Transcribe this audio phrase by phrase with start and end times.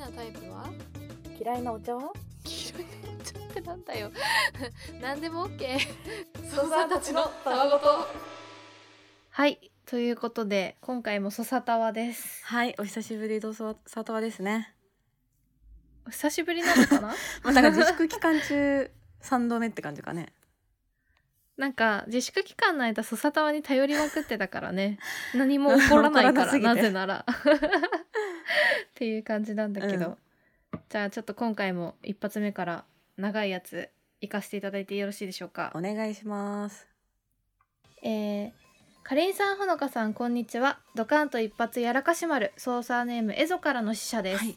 [0.00, 0.70] なタイプは？
[1.40, 2.12] 嫌いなお茶は？
[2.44, 2.88] 黄色いの
[3.24, 4.10] ちょってなんだよ。
[5.00, 5.78] 何でも OK
[6.50, 8.08] ソサたちのたわごと。
[9.30, 12.44] はいということで今回もソサタワです。
[12.46, 14.74] はいお久しぶりどうぞさとわですね。
[16.06, 17.08] お久しぶりなのかな？
[17.44, 18.90] まあなんか自粛期間中
[19.20, 20.32] 三度目って感じかね
[21.60, 24.98] なんか自粛期間の間ソサタワに頼りまくってたからね。
[25.36, 27.26] 何も起こらないから なぜなら。
[27.28, 27.34] っ
[28.94, 30.16] ていう感じなんだけど、
[30.88, 32.84] じゃあちょっと今回も一発目から
[33.18, 33.90] 長いやつ
[34.22, 35.70] 行かせていただいてよろしいでしょうか。
[35.74, 36.88] お願いします。
[38.02, 38.52] えー、
[39.02, 40.80] かりんさんほのかさんこんにちは。
[40.94, 44.56] ドカンと一発やらかし丸操作ネームエゾからの使者です、はい。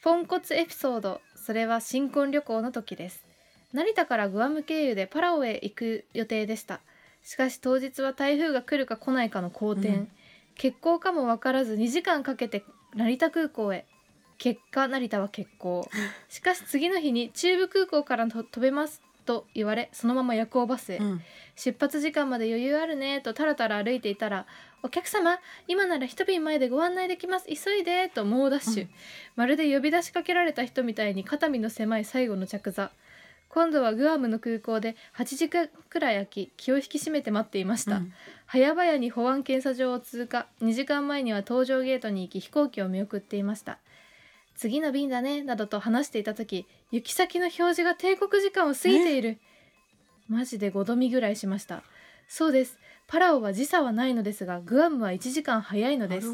[0.00, 3.25] ポンコツエピソードそれは新婚旅行の時です
[3.76, 6.80] 成田からグアム経由でパラオへ行く予定でした。
[7.22, 10.08] しかし当日は台風が来るか来ないかの好転、うん。
[10.56, 13.84] 欠航かも分からず2時間かけて成田空港へ。
[14.38, 15.86] 結果成田は欠航。
[16.30, 21.20] しかし次の日に中部空港からと飛べますと言われそのまま夜行バスへ、うん。
[21.54, 24.46] 出発時間まで余裕あるねとタラタラ歩いていたら
[24.82, 27.46] 「お客様今なら一便前でご案内できます。
[27.46, 28.90] 急いで」と猛ダッシュ、うん。
[29.36, 32.90] まるで呼び出しかけられた人みたいに肩身の狭い最後の着座
[33.56, 38.12] 今度はグアムの空港で8時間くらい空き気を引き締めて待っていました、うん。
[38.46, 40.46] 早々に保安検査場を通過。
[40.60, 43.78] 2時間前には搭乗ゲートに行き飛行機を見送っていました。
[44.56, 45.42] 次の便だね。
[45.42, 49.38] などと話していた時行き先の表示が定刻時間を過ぎている。
[50.28, 51.82] マジで5度見ぐらいしました。
[52.28, 52.78] そうです。
[53.06, 56.28] パラオは時差はないのですがグアムは1時間早いのです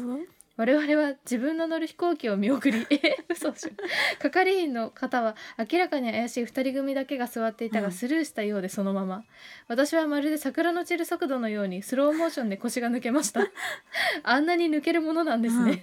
[0.55, 3.71] 我々は自分の乗る飛行機を見送り え嘘でしょ
[4.19, 7.85] 係員の方は明らかに怪しい2人組だけが座っていたうん。
[7.85, 9.23] がスルーしたようでそのまま、
[9.67, 13.47] 私はまるで桜の散る速度のようにスローモーションで腰が抜けました。
[14.21, 15.81] あんなに抜けるものなんですね、うん。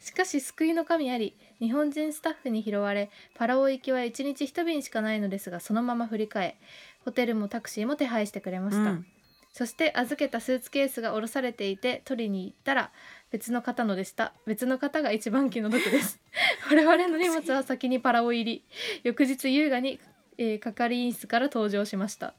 [0.00, 6.56] しかし救いの神あり日本人スタッフに拾われパラオ行きは1日1便しかないのですがそのまま振り替え
[7.04, 9.06] ホテルもタクシーも手配してくれました、うん。
[9.54, 12.90] そして預けたスーツケースが下ろされていて取りに行ったら
[13.34, 14.32] 別の方のでした。
[14.46, 16.20] 別の方が一番気の毒です。
[16.70, 18.64] 我々の荷物は先にパラオ入り。
[19.02, 19.98] 翌日優雅に、
[20.38, 22.34] えー係員室から登場しました。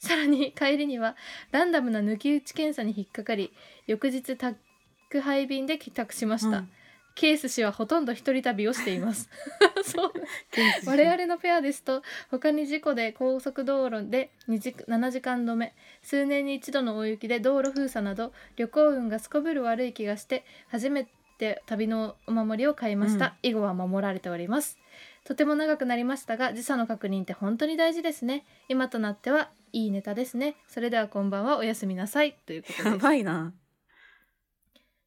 [0.00, 1.14] さらに帰りには
[1.52, 3.52] ランダムな抜き打ち検査に引っかかり
[3.86, 4.58] 翌日宅
[5.20, 6.70] 配便で帰宅しました、うん。
[7.14, 9.28] ケース氏はほとんど一人旅をしています。
[9.84, 10.12] そう。
[10.86, 21.06] 我々のペアですと他に事故で高速道路で2時7時間止め数年に一度の大雪で道路封鎖など旅行運がすこぶる悪い気がして初め
[21.38, 24.78] て旅のお守りを買いました、以後は守られております。
[25.24, 28.44] とても長くなりましたが時差の確認って本当に大事ですね。
[28.68, 30.56] 今となってはいいネタですね。
[30.66, 31.58] それではこんばんは。
[31.58, 32.36] おやすみなさい。
[32.46, 33.02] ということやです。
[33.02, 33.52] ばいな。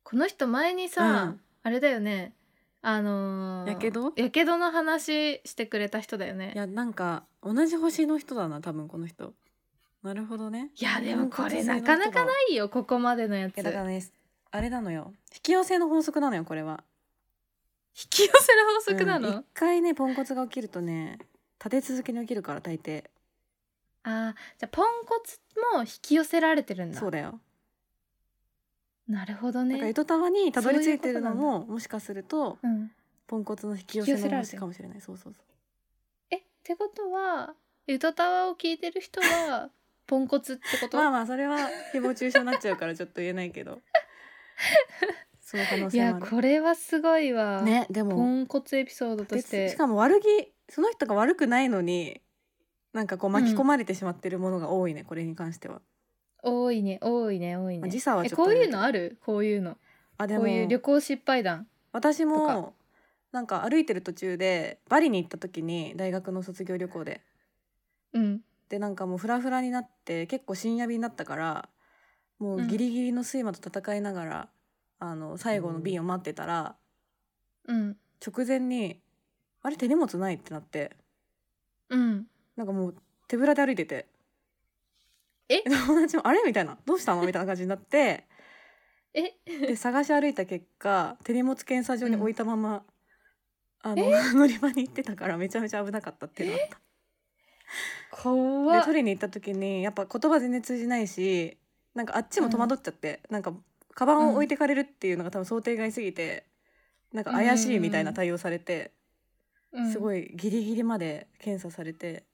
[0.04, 2.36] この人前にさ、うんあれだよね。
[2.84, 4.14] あのーやけど？
[4.16, 6.52] やけどの話してくれた人だよね。
[6.54, 9.34] いやなんか同じ星の人だな多分この人。
[10.04, 10.70] なるほどね。
[10.80, 13.56] いやでもこれなかなかないいよここまでのやつ。
[13.56, 14.06] だからね
[14.52, 15.12] あれなのよ。
[15.34, 16.84] 引き寄せの法則なのよこれは。
[17.98, 21.18] 引き寄せの法則なの、うん一回ねポンコツが起きるとね
[21.58, 23.06] 立て続けに起きるから大抵。
[24.04, 25.40] あーじゃあポンコツ
[25.74, 27.00] も引き寄せられてるんだ。
[27.00, 27.40] そうだよ
[29.08, 32.92] なるほどだからね糸タワにたどり着いてるのももしかするとうん。
[33.28, 35.02] ポンコツの引き寄せの星かもしれない。
[35.02, 35.44] そうそうそう。
[36.30, 37.54] えってことは
[37.88, 39.70] ゆとたわを聞いてる人は
[40.06, 41.58] ポンコツってこと、まあまあそれは
[41.94, 43.82] 誹謗中傷になっちゃうからちょっと言えないけど。
[45.42, 49.66] そういう可能い性もあやこれはすごいわ、るねでポもンコツエピソードとして。
[49.66, 52.22] でしかも悪気その人が悪くないのに
[52.94, 55.82] なんかこう巻き込まれてしまってるものが多いね、これに関しては
[56.46, 57.82] 多いね多いね多いね。
[57.82, 59.18] まあ時差はえちょっとこういうのある？
[59.26, 59.78] こういうの。
[60.18, 60.42] あでも。
[60.42, 61.68] こういう旅行失敗談。
[61.92, 62.74] 私も
[63.32, 67.22] なんか歩いてる途中でバリに行った時に大学の卒業旅行で。
[68.14, 68.42] うん。
[68.70, 71.70] でなんかもうフラフラになって結構深夜便だったから
[72.40, 74.50] もうギリギリの睡魔と戦いながら、
[75.00, 76.76] あの最後の便を待ってたら、
[77.68, 77.98] うん。
[78.26, 79.00] 直前に
[79.62, 80.96] 「あれ手荷物ない?」ってなって。
[81.90, 82.28] うん。
[82.56, 82.96] なんかもう
[83.28, 84.08] 手ぶらで歩いてて
[85.50, 85.62] え？
[85.64, 88.26] 友達 も「あれ?」みたいな「どうしたの?」みたいな感じになって。
[89.14, 89.34] え？
[89.46, 92.84] で探し歩いた結果手荷物検査場に置いたまま、
[93.82, 94.12] あのえ？
[94.34, 96.80] 乗り場に行ってたからめちゃめちゃ危なかったっていうのがあった。
[98.12, 98.80] 怖っ。
[98.80, 101.58] で取りに行った時にやっぱ言葉全然通じないし
[101.94, 103.54] なんかあっちも戸惑っちゃって、なんか
[103.94, 106.46] カバンを置いてかれるっていうのが多分想定外すぎて、
[107.14, 108.92] なんか怪しいみたいな対応されて、
[109.72, 109.92] うん。
[109.94, 112.26] すごいギリギリまで検査されて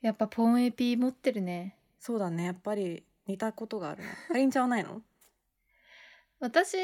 [0.00, 1.76] やっぱポンエピ持ってるね。
[1.98, 2.44] そうだね。
[2.44, 5.02] やっぱり似たことがあるなかりんちゃんはないの？
[6.40, 6.76] 私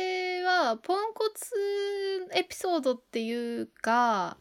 [0.42, 1.54] はポンコツ
[2.32, 4.36] エピソードっていうか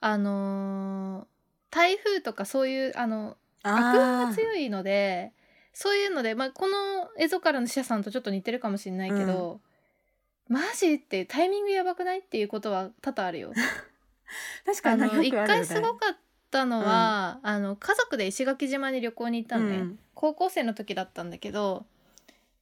[0.00, 1.36] あのー
[1.70, 5.32] 台風とかそういうあの悪運が強いので
[5.74, 9.60] そういうので、まあ、この映像からの死者さんとちょっと似てるかもしれないけど、
[10.48, 12.20] マジってタイミングやばくない？
[12.20, 13.52] っていうことは多々あるよ。
[14.64, 16.16] 確かにあの一回すごかっ
[16.56, 19.98] たのは、あの家族で石垣島に旅行に行ったのね、うん。
[20.14, 21.84] 高校生の時だったんだけど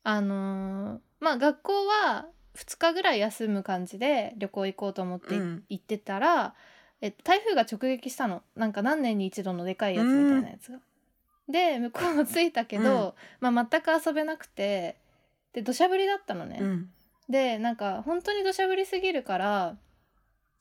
[0.03, 2.27] あのーまあ学校は
[2.57, 5.65] 2日ぐらい休む感じで旅行行こうと思ってうん。
[5.69, 6.55] 行ってたら、
[7.01, 8.43] え台風が直撃したの。
[8.57, 10.79] なんか何年に一度のでかいやつみたいなやつが。
[11.49, 14.97] で向こうも着いたけど、まあ、全く遊べなくて
[15.53, 16.59] で土砂降りだったのね。
[16.61, 16.91] うん。
[17.29, 19.77] でなんか本当に土砂降りすぎるから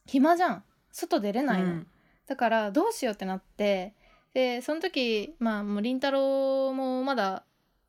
[0.05, 0.63] 暇じゃん。
[0.91, 1.87] 外出れないの、うん
[2.27, 3.93] だからどうしようってなって
[4.33, 7.43] でその時まあもう凛太郎もまだ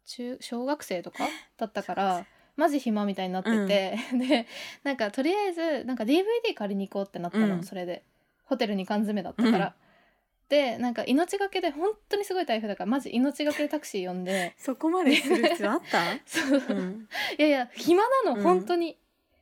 [0.06, 2.26] 中小学生とかだったから
[2.56, 4.46] マジ暇みたいになってて、で
[4.84, 7.64] なんかとりあえずなんか DVD 借りに行こうってなったの、うん。
[7.64, 8.04] それで。
[8.44, 9.74] ホテルに缶詰だったから。
[10.48, 14.54] でなんか命がけで本当にすごい台風だからマジ命がけでタクシー呼んで。
[14.58, 17.08] そこまでする必要あった、 そう、うん。
[17.38, 18.42] いやいや暇なの、うん。
[18.42, 18.98] 本当に。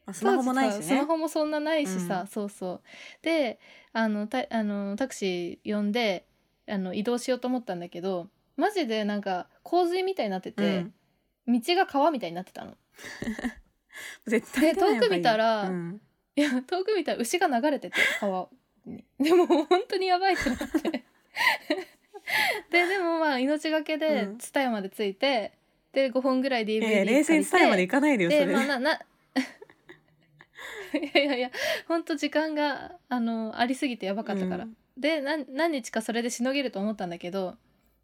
[0.06, 0.82] まあ、スマホもないしね。
[0.82, 2.26] スマホもそんなないしさ、うん。
[2.28, 2.82] そうそう。
[3.22, 3.58] で
[3.92, 6.26] あのたあのタクシー呼んで
[6.68, 10.86] あの移動しようと思ったんだけどマジでなんか洪水みたいになってて、
[11.46, 12.76] 道が川みたいになってたの。
[14.26, 16.00] 絶対で遠く見たらうん。
[16.34, 18.48] いや遠く見たら牛が流れてて川
[18.86, 19.04] に。
[19.20, 20.66] でも本当にやばいってなって。
[22.70, 24.38] ででもまあ命がけでうん。
[24.38, 25.52] 蔦屋まで着いて
[25.92, 28.46] で5本ぐらい DVD いやいや冷静に伝えまで行かないでよそれ。
[28.46, 29.00] でまあなな
[30.94, 31.50] いやいや いや
[31.88, 34.76] 本当時間があのありすぎてやばかったから、うん。
[34.96, 37.56] で何何日かそれでしのげると思ったんだけど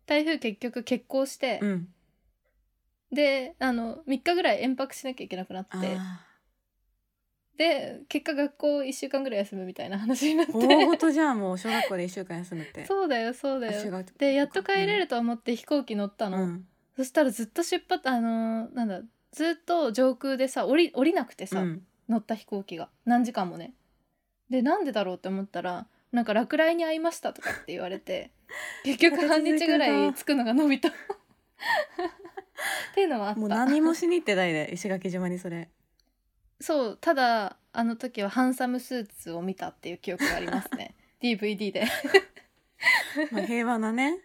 [0.06, 1.88] 台風結局欠航して、うん。
[3.12, 5.76] であの3日ぐらい延泊しなきゃいけなくなって。
[5.76, 6.25] あ
[7.56, 10.52] で結果学校1週間ぐらい休むみたいな話になって。
[10.52, 12.87] ー大事じゃんもう小学校で1週間休むって。
[12.87, 14.05] そうだよそうだよ。
[14.17, 16.69] でやっと帰れると思って飛行機乗ったの、うん。
[16.96, 19.02] そしたらずっと出発あのーなんだ
[19.32, 22.88] ずっと上空でさ降り降りなくてさ、うん乗った飛行機が。
[23.05, 23.75] 何時間もね。
[24.50, 28.31] でなんでだろうって思ったらなんか落雷に遭いましたとかって言われて
[28.84, 30.88] 結局半日ぐらい着くのが伸びた。
[30.88, 30.93] っ
[32.94, 33.40] ていうのはあった。
[33.40, 35.69] もう何もしに行ってないで石垣島にそれ。
[36.60, 40.94] そうただあの時はハンサムスーツを見たっていう記憶がありますね。
[41.22, 41.87] DVD で。
[43.31, 44.19] まあ平和なね。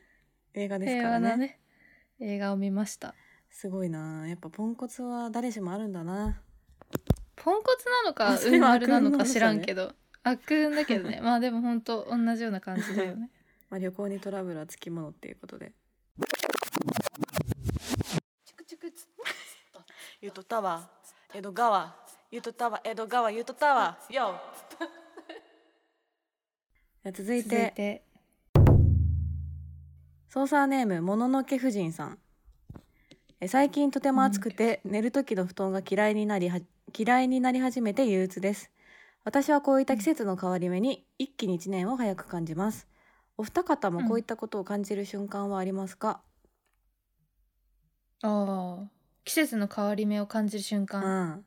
[0.53, 1.37] 映画ですからね。
[1.37, 1.59] ね。
[2.19, 3.13] 映画を見ました。
[3.49, 4.27] すごいな。
[4.27, 6.41] やっぱポンコツは誰しもあるんだな
[7.43, 9.91] ポンコツなのかあそれは運悪なのか知らんけど。
[10.23, 11.19] 悪運だけどね。
[11.21, 13.29] まあでも本当同じような感じだよね。
[13.69, 15.73] まあ旅行にトラブルはつきものっていうことで。
[20.21, 20.89] ゆとたわ。
[21.33, 21.93] 江戸川。
[22.31, 22.79] ゆとたわ。
[22.81, 23.29] 江戸川。
[23.29, 23.99] ゆとたわ。
[24.09, 24.39] よ。
[27.03, 27.73] 続い続いて。
[27.75, 28.05] て
[30.29, 32.19] 操作ネームもののけ婦人さん。
[33.41, 36.61] え最近とても暑くて寝る時の布団が嫌いになりは
[36.97, 38.71] 嫌いになり始めて憂鬱です。
[39.23, 42.87] 私はこういった季節の変わり目に一気に一年を早く感じます。
[43.37, 46.21] お二方もこういったことを感じる瞬間はありますか、
[48.21, 48.91] ああ
[49.25, 51.43] 季節の変わり目を感じる瞬うん、間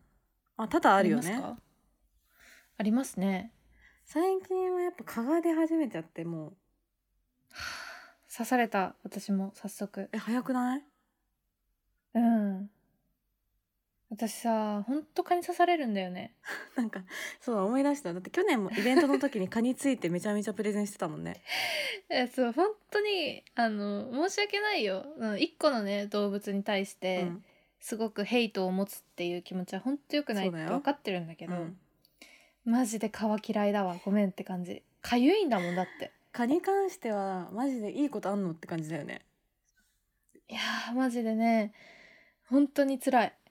[0.56, 1.42] あ多々あるよね。
[2.78, 3.52] ありますね。
[4.04, 6.56] 最近はやっぱ蚊が出始めちゃってもう。
[8.32, 8.96] 刺された。
[9.02, 10.08] 私も早速。
[10.12, 10.84] え早くない？
[12.14, 12.70] うん
[14.08, 16.32] 私さほんと蚊に刺されるんだよね。
[16.76, 17.02] なんか
[17.40, 18.12] そう思い出した。
[18.12, 21.42] だって去年もイベントの時に蚊についてめちゃめちゃプレゼンしてたもんね。
[22.08, 25.04] えそう本当にあの申し訳ないよ。
[25.16, 27.44] うん一個のね動物に対して、うん。
[27.78, 31.78] すごくヘイトを持つっていう気持ちは本当良くないって分かってるんだけどうん。
[32.64, 33.96] マジで蚊は嫌いだわ。
[34.04, 34.82] ごめんって感じ。
[35.02, 36.10] かゆいんだもんだって。
[36.32, 39.22] 蚊に関してはマジでいいことあんのって感じだよね。
[40.48, 41.72] いやーマジでね
[42.46, 43.45] 本当に辛いい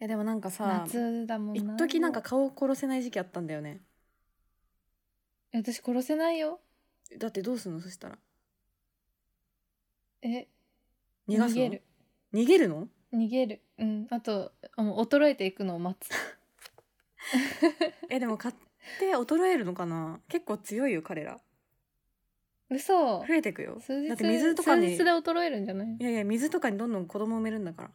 [0.00, 1.74] やでもなんかさ夏だもんな。
[1.74, 3.80] 一時なんか顔を殺せない時期あったんだよね。
[5.52, 6.60] え私殺せないよ。
[7.18, 7.80] だってどうすんの？
[7.80, 8.18] そしたら。
[10.22, 10.46] え
[11.28, 11.62] 逃がすの？
[11.62, 11.82] 逃げる。
[12.34, 12.88] 逃げるの？
[13.12, 13.62] 逃げる。
[13.78, 14.06] うん。
[14.10, 16.10] あともう衰えていくのを待つ。
[18.10, 18.54] えでも蚊っ
[19.00, 20.20] て衰えるのかな？
[20.28, 21.40] 結構強いよ彼ら。
[22.70, 23.24] 嘘。
[23.26, 23.80] 増えてくよ。
[24.08, 25.96] だって水とかに数日で衰えるんじゃない？
[25.98, 27.90] いやいや水とかにどんどん子供産めるんだから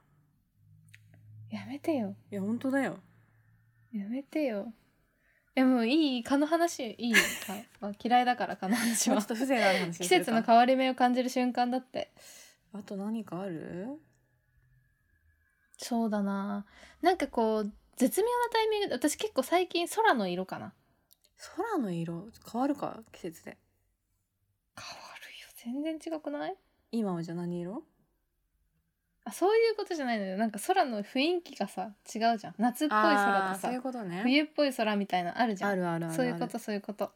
[1.53, 2.15] やめてよ。
[2.31, 2.98] いや本当だよ。
[3.93, 4.74] やめてよ。
[5.55, 7.19] いやもういい蚊の話いいか、
[7.79, 9.17] まあ、嫌いだから蚊の話は。
[9.17, 12.12] ちょっと風情がある話季節の変わり目を感じる瞬間だって。
[12.72, 14.01] あと何かある？
[15.77, 16.65] そうだな。
[17.03, 20.74] なんかこう絶妙なタイミングで私結構最近空の色かな。
[21.55, 22.29] 空の色？
[22.51, 23.60] 変わるか季節で。
[24.75, 25.03] 変わ
[25.63, 25.83] るよ。
[25.83, 26.55] 全然違くない？
[26.91, 27.83] 今はじゃあ何色？
[29.25, 30.38] あそういうことじゃないのよ。
[30.38, 32.56] なんか空の雰囲気がさ違うじゃん。
[32.58, 34.22] 夏っぽい空とさそういうことね。
[34.24, 35.72] 冬っぽい空みたいなのあるじゃん。
[35.72, 37.12] あるあるあるそういうことそういうこと。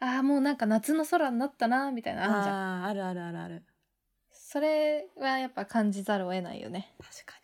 [0.00, 2.26] ああもうなんか夏の空になったなみたいな。
[2.28, 2.84] のあるじゃん。
[2.84, 3.62] あーあるあるあるある。
[4.32, 6.92] それはやっぱ感じざるを得ないよね。
[6.98, 7.34] 確か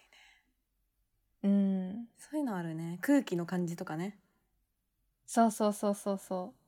[1.42, 1.56] にね。
[1.94, 2.08] うん。
[2.18, 2.98] そういうのあるね。
[3.02, 4.18] 空気の感じとかね。
[5.26, 6.58] そうそうそうそうそう。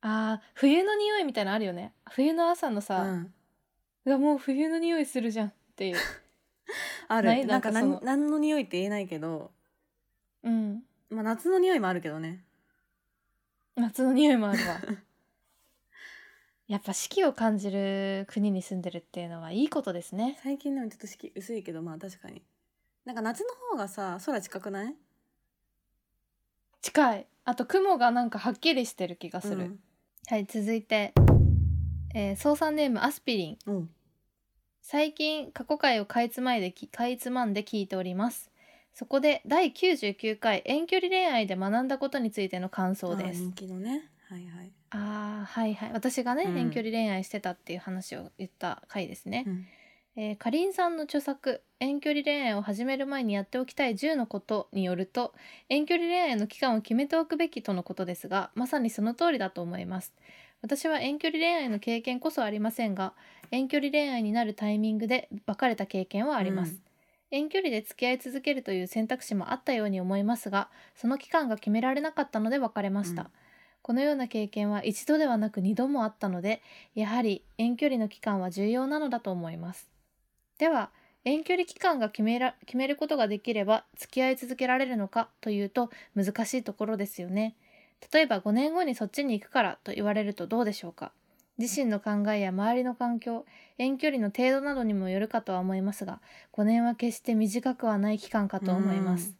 [0.00, 1.92] あー冬の匂いみたいなのあるよね。
[2.10, 3.32] 冬の朝のうさ、ん。
[4.06, 5.96] うわもう冬の匂いするじゃんっていう
[7.08, 9.52] あないるなんかなんかその何何の匂いって言えないけど。
[10.42, 10.82] うん。
[11.10, 12.44] まあ夏の匂いもあるけどね。
[13.76, 14.80] 夏の匂いもあるわ。
[16.66, 20.38] やっぱ四季を感じる国に住んでるっていうのはいいことですね。
[20.42, 22.42] 最近でもちょっと色薄いけどまあ確かに。
[23.04, 24.96] なんか夏の方がさ空近くない？
[26.82, 27.26] 近い。
[27.44, 29.80] あと雲がなんかはっきりしてる気がする、うん。
[30.26, 31.12] はい続いて、
[32.14, 33.58] えー、操作ネームアスピリン。
[33.66, 33.90] うん
[34.88, 38.52] 最近過去回をかいつまいできかいつまんで聞いております。
[38.94, 43.40] そこで第99回遠距離恋愛で学んだことについての感想です。
[43.40, 44.08] 人気のね。
[44.28, 44.70] はいはい。
[44.90, 45.92] あーはいはい。
[45.92, 46.56] 私がね、うん。
[46.56, 49.66] 遠距離恋愛してたっていう話を言った回ですね、うん。
[50.14, 55.34] えーかりんさんの著作「遠距離恋愛を始める前にやっておきたい10のこと」によると
[55.68, 60.14] 遠距離恋愛の期間を決めておくべきとのことですがまさにその通りだと思います
[60.62, 63.14] 私は遠距離恋愛の経験こそありませんが
[63.50, 66.80] 遠距離恋愛になるタイミングで別れた経験はあります、うん。
[67.30, 73.28] 遠距離で付き合い続けるという選択肢もあったように思いますがその期間が決められなかったので別れました、うん。
[73.82, 76.60] このような経験は一度ではなく二度もあったので
[76.96, 79.88] やはり遠距離の期間は重要なのだと思います。
[80.58, 80.90] では
[81.24, 87.56] 遠距離期間が決めら決めることができれば付き合い続けられるのかというと難しいところですよね
[88.12, 91.12] 例えば5年後にそっちに行くからと言われるとどうでしょうか？
[91.58, 93.46] 自身の考えや周りの環境
[93.78, 96.20] 遠距離の程度などにもよるかとは思いますが
[96.52, 99.36] 5年は決して短くはない期間かと思います、うん。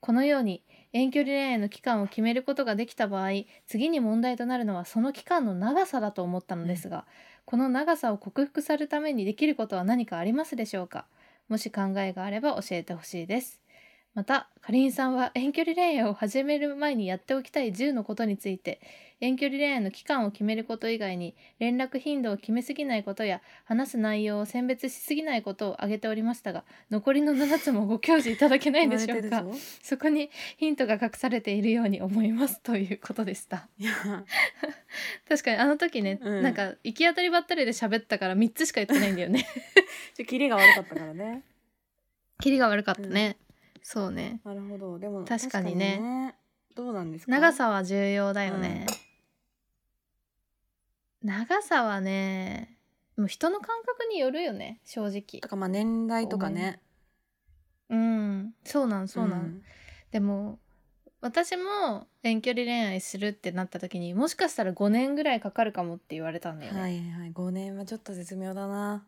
[0.00, 3.30] このように遠距離恋愛の期間を決めることができた場合
[3.68, 7.06] 次に問題となるのはその期間の長さだと思ったのですが、
[7.44, 11.06] この長さを克服するためにできることは何かありますでしょうか？
[11.48, 13.61] もし考えがあれば教えてほしいです
[14.14, 18.80] またかりんさんは遠距離恋愛を始める前にやっておきたい10のことについて
[19.20, 29.44] 遠距離恋愛の期間を決めること以外に連絡頻度を決めすぎないことや話す内容を選別しすぎないことを挙げておりましたが残りの7つもご教示いただけないでしょうか。
[29.82, 33.68] そこにヒントが隠されているように思いますということでした。
[35.28, 36.42] 確かにあの時ね、うん。
[36.42, 39.46] なんか行き当たりばったりで喋ったから3つしか言ってないんだよね。
[40.14, 41.42] ちょキレが悪かったからね。
[42.40, 43.36] キリが悪かったね、
[43.82, 44.40] そうね。
[44.44, 44.98] なるほど。
[44.98, 45.98] でも確かにね。
[45.98, 46.34] ね。
[46.74, 47.32] どうなんですか？
[47.32, 48.86] 長さは重要だよね、
[51.22, 52.78] 長さはね
[53.16, 55.40] もう人の感覚によるよね正直。
[55.40, 56.80] とかまあ年代とかね。
[57.90, 58.54] うん。
[58.64, 59.62] そうなんそうなん、ん。
[60.12, 60.58] でも
[61.20, 67.32] 私も遠距離恋愛するってなった時にもしかしたら5年ぐらいかかるかもって言われたんだよね、はいはい。
[67.32, 69.04] 5年はちょっと絶妙だな。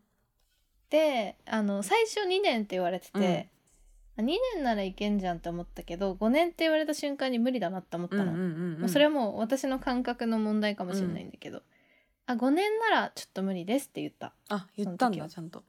[0.91, 3.49] であの最初2年って言われてて、
[4.17, 4.23] 2
[4.55, 11.63] 年ならいけんじゃんって思ったけど5年って言われた瞬間に無理だなって思ったの、うんうんうんそれはもう私の感覚の問題かもしれないんだけど、
[12.27, 14.33] あ5年ならちょっと無理ですって言った。
[14.49, 15.63] あ言ったんだちゃんと。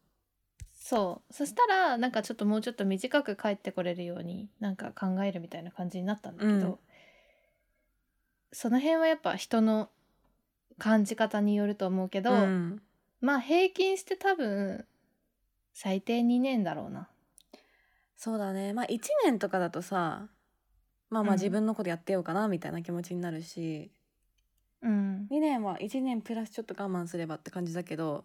[0.73, 1.33] そう。
[1.33, 6.79] そしたらなんかちょっともうちょっと短く帰ってこれるようになんか考えるみたいな感じになったんだけど、うん。
[8.53, 9.91] その辺はやっぱ人の
[10.79, 12.83] 感じ方によると思うけど、うん。
[13.21, 14.85] まあ平均して多分
[15.75, 17.09] 最低2年だろうな
[18.17, 18.73] そうだね。
[18.73, 20.29] まあ1年とかだとさ
[21.11, 21.39] まあまあうん。
[21.39, 23.91] 自分のことやってようかなみたいな気持ちになるし、
[24.83, 28.25] うん、2年は1年プラスちょっと我慢すればって感じだけど、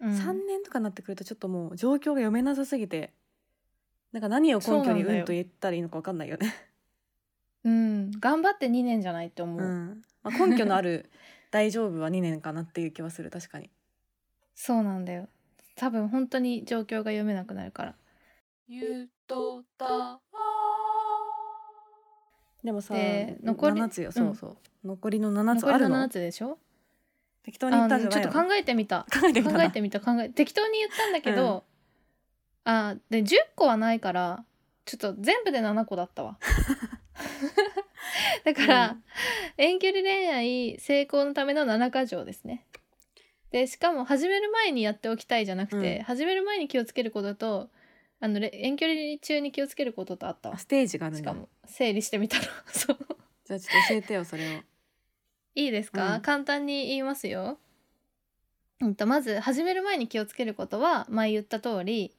[0.00, 3.12] うん、3年とかになってくるとちょっともう状況が読めなさすぎて
[4.12, 6.54] なんか何を根拠にうんと言ったらいいのか分かんないよね。
[7.64, 10.02] うん、頑張って2年じゃないって思う、うん。
[10.22, 11.10] まあ、根拠のある
[11.50, 13.70] 大丈夫は2年かなっていう気はする確かに。
[14.54, 15.28] そうなんだよ。
[15.76, 17.94] 多分本当に状況が読めなくなるから
[18.70, 20.20] ゆとた
[22.62, 24.08] でもさで残り7つよ。
[24.08, 24.12] うん。
[24.12, 25.74] そうそう、残りの7つ残りの？
[25.74, 26.58] あるの7つでしょ？
[27.44, 29.06] 適当に言ったんじゃあちょっと考えてみた。
[29.10, 30.00] 考えてみたな考えてみた。
[30.00, 31.64] 考え適当に言ったんだけど、
[32.64, 34.44] あで10個はないから
[34.84, 36.38] ちょっと全部で7個だったわ。
[38.44, 38.96] だから、
[39.56, 42.66] 遠距離恋愛成功のための7か条ですね。
[43.50, 46.02] でしかも始める前にやっておきたいじゃなくて、うん。
[46.04, 47.70] 始める前に気をつけることと
[48.20, 50.56] あのれ遠距離中に気をつけることとあったわ。
[50.56, 51.30] あステージがあるんだ。
[51.30, 52.44] しかも整理してみたら。
[52.66, 52.98] そう。
[53.44, 54.60] じゃあちょっと教えてよそれを。
[55.54, 56.22] いいですか、うん。
[56.22, 57.58] 簡単に言いますよ。
[58.80, 62.14] うんとまず始める前に気をつけることは前言った通り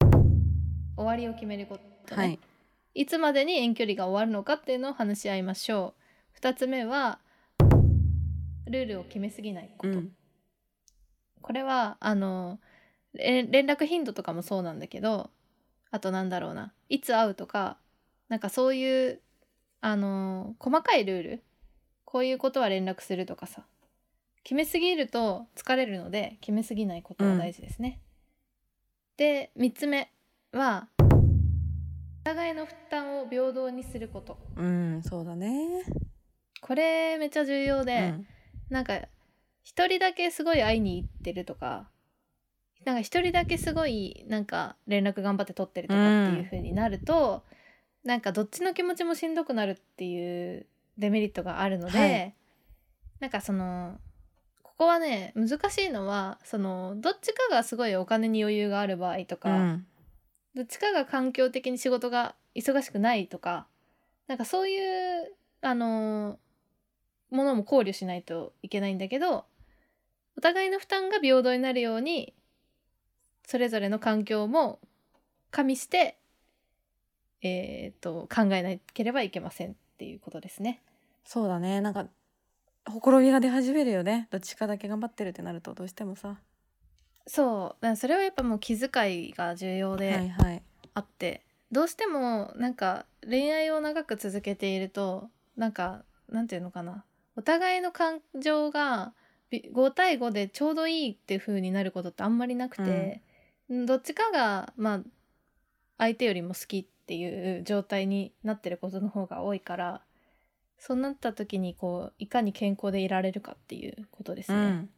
[0.97, 2.39] 終わりを決めることね、はい。
[2.95, 5.93] い、つまでに遠距離が終わるのかっていうのを話し合いましょ
[6.35, 6.39] う。
[6.39, 7.19] 2つ目は
[8.65, 9.93] ルールを決めすぎないこと。
[9.93, 10.11] うん。
[11.41, 12.59] これはあの
[13.13, 15.29] れ連絡頻度とかもそうなんだけど
[15.91, 16.73] あとなんだろうな。
[16.89, 17.77] いつ会うとか
[18.27, 19.21] なんかそういう
[19.81, 21.43] あの細かいルール
[22.05, 23.65] こういうことは連絡するとかさ。
[24.43, 27.99] 決めすぎると疲れるので決めすぎないことが大事ですね。
[29.17, 30.11] で3つ目
[30.53, 34.39] はお互いの負担を平等にすること。
[34.55, 35.83] うんそうだね。
[36.61, 38.27] これめっちゃ重要で、うん。
[38.69, 38.99] なんか
[39.61, 41.89] 一人だけすごい会いに行ってるとか
[42.85, 47.43] なんか一人だけすごいなんか連絡頑張って取ってるとかっていう風になると、
[48.03, 50.65] なんかどっちの気持ちもしんどくなるっていう
[50.97, 52.35] デメリットがあるので、はい。
[53.19, 53.97] なんかその
[54.63, 59.85] ここはね難しいのはそのどっちかがすごいお金に余裕がある場合とか、うん。
[60.55, 63.67] どっちかが環境的に仕事が忙しくないとか
[64.27, 66.39] なんかそういうあの
[67.29, 69.45] ものも考慮しないといけないんだけど
[70.37, 72.33] お互いの負担が平等になるように
[73.49, 74.79] それぞれの環境も
[75.49, 76.19] 加味して
[77.41, 80.81] えー、と考えなければいけませんっていうことですね。
[81.23, 81.81] そうだね。
[81.81, 82.07] なんか
[82.85, 84.27] ほころびが出始めるよね。
[84.29, 86.37] どっちかだけ頑張ってるってなるとどうしてもさ。
[87.27, 87.95] そう。
[87.95, 90.61] それはやっぱもう気遣いが重要で、はいはい。
[90.93, 91.43] あって。
[91.71, 97.05] どうしてもなんか恋愛を長く続けているとなんかなんていうのかな。
[97.35, 99.13] お互いの感情が
[99.49, 102.85] び5対5でちょうどいいっていう風になることってあんまりなくて、う
[103.25, 103.28] ん
[103.69, 105.01] どっちかがまあ
[105.97, 110.01] 相手よりも好きっていう状態になってることの方が多いから
[110.79, 114.57] そうなった時にこういかに健康でいられるかっていうことですね。
[114.57, 114.89] うん。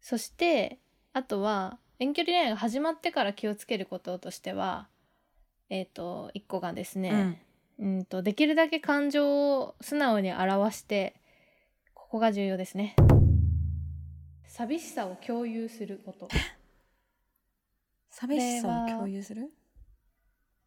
[0.00, 0.78] そして
[1.12, 4.86] あとは遠距離恋愛が始まってから気をつけることとしては
[5.70, 7.42] えっ、と一個がですね、
[7.78, 11.14] うん、とできるだけ感情を素直に表して
[11.94, 12.94] ここが重要ですね。
[14.46, 16.28] 寂しさを共有すること
[18.18, 19.52] 寂しさを共有する？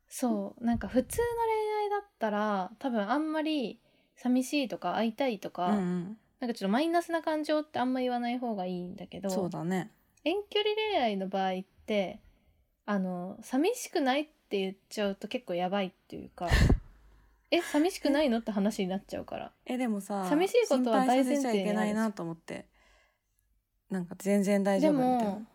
[0.08, 0.64] そう。
[0.64, 3.80] なんか普通の恋愛だったら多分あんまり
[4.16, 6.18] 寂しいとか会いたいとか、うんうん。
[6.40, 9.92] なんかちょっとマイナスな感情ってあんま言わない方がいいんだけどそうだね。
[10.24, 12.20] 遠距離恋愛の場合って
[12.86, 16.48] あの寂しくないって言っちゃうと結構やばいっていうか
[17.52, 19.52] え寂しくないのって話になっちゃうから。
[19.66, 22.68] えでもさ寂しいことは大前提心配させちゃいけないなと思って。
[23.90, 25.32] なんか全然大丈で夫みたいな。
[25.32, 25.46] も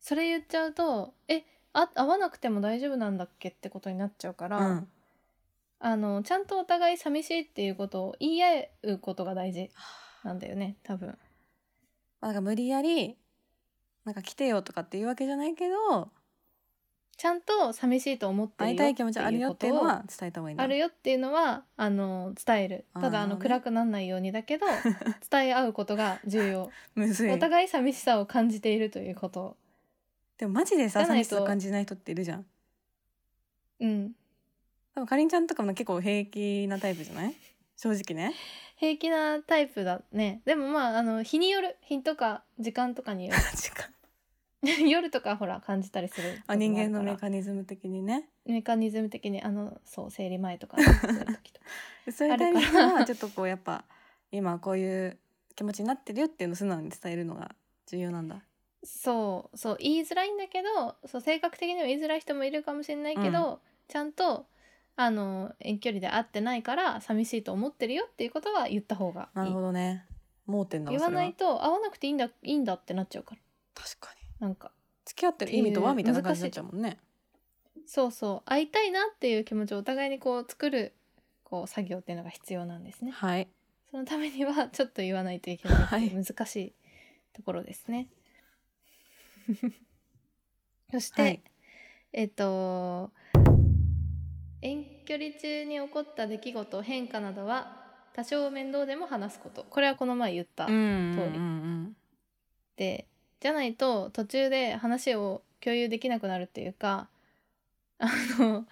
[0.00, 4.88] それ言っちゃうとえあ会わなくても大丈夫なんだっけってことになっちゃうから、うん。
[5.82, 9.70] あのちゃんとお互い寂しいっていうことを言い合うことが大事
[10.22, 11.16] なんだよね多分。
[12.20, 13.16] なんか無理やり
[14.04, 16.10] なんか来てよとかっていうわけじゃないけど
[17.16, 22.84] ちゃんと寂しいと思ってるよ会いたい気持ちあるよっていうのことをは伝えた方がいいんだあるよっていうのはあの伝える。
[22.94, 24.66] ただあの暗くなんないようにだけど
[25.30, 26.70] 伝え合うことが重要。
[27.32, 29.56] お互い寂しさを感じているということ
[30.40, 32.46] でもマジでさ寂しさ感じない人っているじゃん。
[33.80, 34.12] うん。
[34.94, 37.34] 多分かりんちゃんとかも結構平気なタイプじゃない？
[37.76, 38.34] 正直ね。
[38.76, 40.40] 平気なタイプだね。
[40.46, 43.86] でもまああの日による日とか時間とかによ 時間。
[44.62, 46.40] る 夜とかほら感じたりする。
[46.46, 48.30] あ人間のメメカニズム的にね。
[48.46, 51.66] メカニズム的にあのそう生理前とかね、 そういう時とか。
[52.12, 53.84] そういうタイミングはちょっとこうやっぱ
[54.32, 55.18] 今こういう
[55.54, 57.54] 気持ちになってるよっていうのを素直に伝えるのが
[57.86, 58.42] 重要なんだ
[58.82, 64.46] そうそう言いづらいんだけどそう性格的には言いづらい人もいるかもしれないけど、ちゃんと
[64.96, 70.06] あの遠距離で会ってないから寂しいと思ってるよっていうことは言った方がいないるほどね。
[70.46, 73.40] 盲点だわ言わないと会わなくていいんだいいんだってなっちゃうから。
[73.74, 74.28] 確かに。
[74.40, 74.72] なんか。
[75.04, 76.98] 付き合ってる意味とはみたいな感じになっちゃうもんね。
[77.86, 78.48] そうそう。
[78.48, 80.94] 会いたいなっていう気持ちをお互いにこう作る
[81.44, 83.10] こう作業っていうのが必要なんですね。
[83.10, 83.48] はい。
[83.90, 86.10] そのためにはちょっと言わないといけない。
[86.10, 86.74] 難しい
[87.32, 88.08] ところですね。
[90.90, 91.42] そして、はい。
[92.12, 93.12] えっ、と
[94.62, 97.80] 遠距離中に起こった出来事変化などは
[98.12, 99.64] 多少面倒でも話すこと。
[99.64, 101.96] これはこの前言った、うんうん通りうん。
[102.76, 103.06] で
[103.40, 107.08] じゃないと途中で話を共有できなくなるっていうか
[107.98, 108.08] あ
[108.38, 108.66] の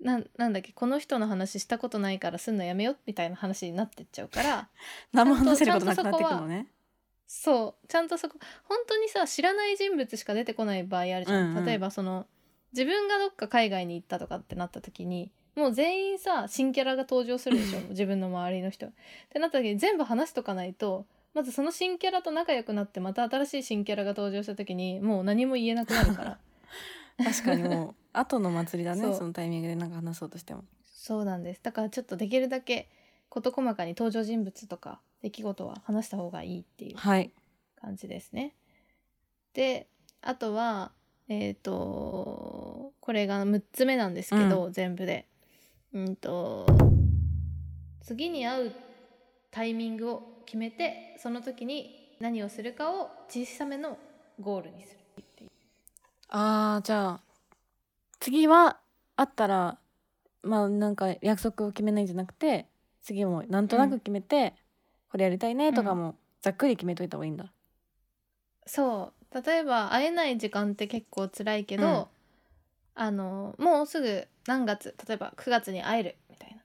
[0.00, 4.68] なんなんだっけこの人の話したことないからすんのやめよみたいな話になってっちゃうから
[5.12, 6.66] 何も話せることなくなってくるのね
[7.26, 7.86] そう。
[7.88, 11.64] ちゃんとそこ本当にさ知らない人物しか出てこない場合あるじゃん、うんうん。
[11.64, 12.26] 例えばその
[12.72, 17.80] 自分がどっか海外に行ったとかってなった時にもう全員さ新キャラが登場するでしょ。
[17.90, 18.86] 自分の周りの人。
[18.86, 18.90] っ
[19.30, 26.38] てなった時に全部話しとかないとまずその新キャラと仲良くなってまた新しい新キャラが登場した時にもう何も言えなくなるから。
[27.22, 30.64] 確かにもう後の祭りだねそのタイミングでなんか話そうとしても。
[30.84, 31.60] そうなんです。
[31.62, 32.88] だからちょっとできるだけ
[33.28, 37.32] 事細かに登場人物とか出来事は話した方がいいっていうはい
[37.80, 38.54] 感じですね。
[39.54, 39.88] で
[40.20, 40.92] あとは
[41.28, 45.26] えっ、とこれが6つ目なんですけど、全部で。
[45.94, 46.66] うんと
[48.00, 48.72] 次に会う
[49.50, 53.98] タイミングを決めてその時に何をするかを小さめの
[54.40, 55.50] ゴールにするっていう。
[56.28, 57.20] あーじゃあ
[58.20, 58.78] 次は
[59.16, 59.78] 会ったら
[60.42, 62.66] まあなんか約束を決めないんじゃなくて
[63.02, 64.54] 次もなんとなく決めて、
[65.12, 67.52] これやりたいねとかもざっくり決めといた方がいいんだ、
[68.66, 69.42] そう。
[69.46, 72.06] 例えば会えない時間って結構辛いけど、うん。
[72.94, 76.56] あのもうすぐ何月例えば9月に会えるみたいな。
[76.56, 76.60] っ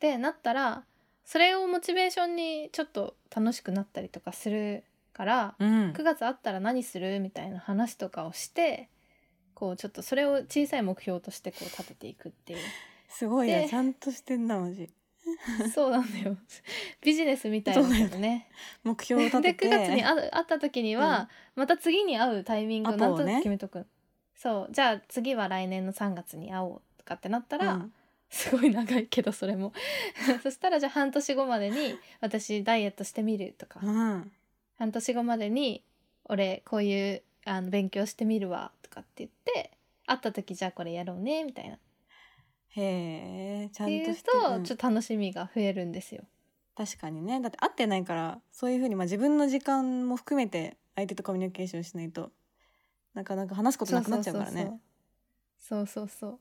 [0.00, 0.82] てなったら
[1.24, 5.92] それをモチベーションにちょっと楽しくなったりとかするから、うん。
[5.92, 8.88] 9月会ったら何するみたいな話とかをして
[9.54, 12.58] こうちょっとそれを小さい目標としてこう立てていくっていう。
[13.08, 14.90] すごいちゃんとしてんなマジ
[15.72, 16.36] そうなんだよ。
[17.00, 18.48] ビジネスみたいなね。
[18.82, 23.86] 目標を立てでて9月に会った時には、また次に会うタイミングをなんとなく決めとく、
[24.34, 24.72] そう。
[24.72, 27.92] じゃあ次は来年の3月に会おうとかってなったら、うん。
[28.30, 29.72] すごい長いけどそれも。
[30.42, 34.32] そしたらじゃあ半年後までに私ダイエットしてみるとか、うん。
[34.78, 35.84] 半年後までに
[36.24, 39.70] 俺こういうあの勉強してみるわとかって言って
[40.06, 41.76] 会った時じゃあこれやろうねみたいな。
[41.76, 41.78] っ
[42.74, 44.62] へえちゃていうんとしてうん。
[44.62, 46.24] とちょっと楽しみが増えるんですよ。
[46.74, 47.40] 確かにね。
[47.40, 52.30] だって会ってないからそういうふうにまあ自分の時間も含めて相手とコミュニケーションしないと
[53.14, 54.80] なかなか話すことなくなっちゃうからね。
[55.58, 56.38] そうそうそう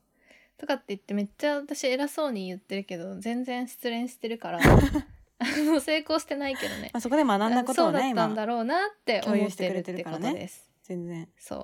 [0.58, 4.60] とかって言ってめっちゃ私偉そうに言ってるけど全然失恋してるから
[5.40, 6.92] あの成功してないけどね。
[6.94, 10.70] まあ、そこで学んだことをねそうだったん今だろうなって思ってるってことです。
[10.84, 11.28] 全然。
[11.38, 11.58] そ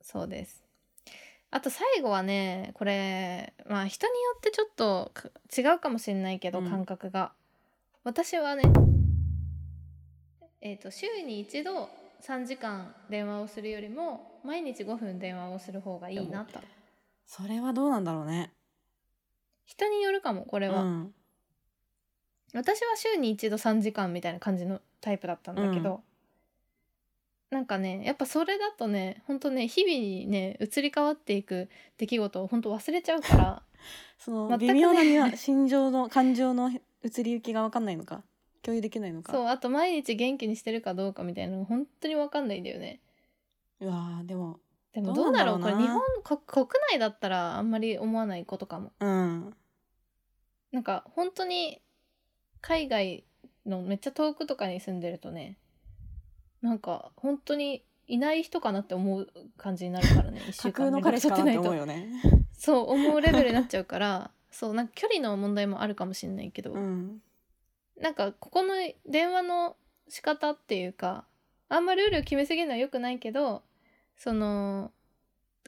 [0.00, 0.04] う。
[0.04, 0.64] そうです。
[1.52, 6.70] あと最後はねこれまあ人によってちょっとか違うかもしれないけどうん。
[6.70, 7.32] 感覚が、
[8.04, 8.62] 私はね
[10.60, 11.88] えっ、と週に一度
[12.22, 16.60] 3時間電話をするよりも毎日5分電話をする方がいいなと。
[17.26, 18.52] それはどうなんだろうね。
[19.64, 21.14] 人によるかもこれは、うん。
[22.52, 26.02] 私は週に一度3時間みたいな感じのタイプだったんだけど、
[27.50, 33.62] なんかねやっぱそれだとねほんとね日々にね移り変わっていく出来事をほんと忘れちゃうから。
[34.18, 34.74] その全くね。
[34.74, 36.70] 微妙な心情の感情の
[37.02, 38.22] 移り行きが分かんないのか？
[38.62, 39.32] 共有できないのか？
[39.32, 43.00] そうあと毎日元気にしてるかどうかみたいなの本当に分かんないんだよね。
[43.80, 44.60] うわーでも
[44.92, 48.92] でもどうだろうこれ日本こ国内だったらあんまり思わないことかも。
[49.00, 49.56] うん。
[50.70, 51.80] なんか本当に
[52.60, 53.24] 海外
[53.64, 55.56] のめっちゃ遠くとかに住んでるとね
[56.62, 62.22] なんか本当にいない人かなって思う感じになるからね 一週間架空の彼氏かなって思うよね。
[62.52, 67.22] そう思うレベルになっちゃうからそうなんか距離の問題もあるかもしれないけど、うん。
[67.98, 68.74] なんかここの
[69.06, 69.76] 電話の
[70.08, 71.26] 仕方っていうか
[71.68, 73.62] あんまルールを決めすぎるのは良くないけど
[74.16, 74.90] その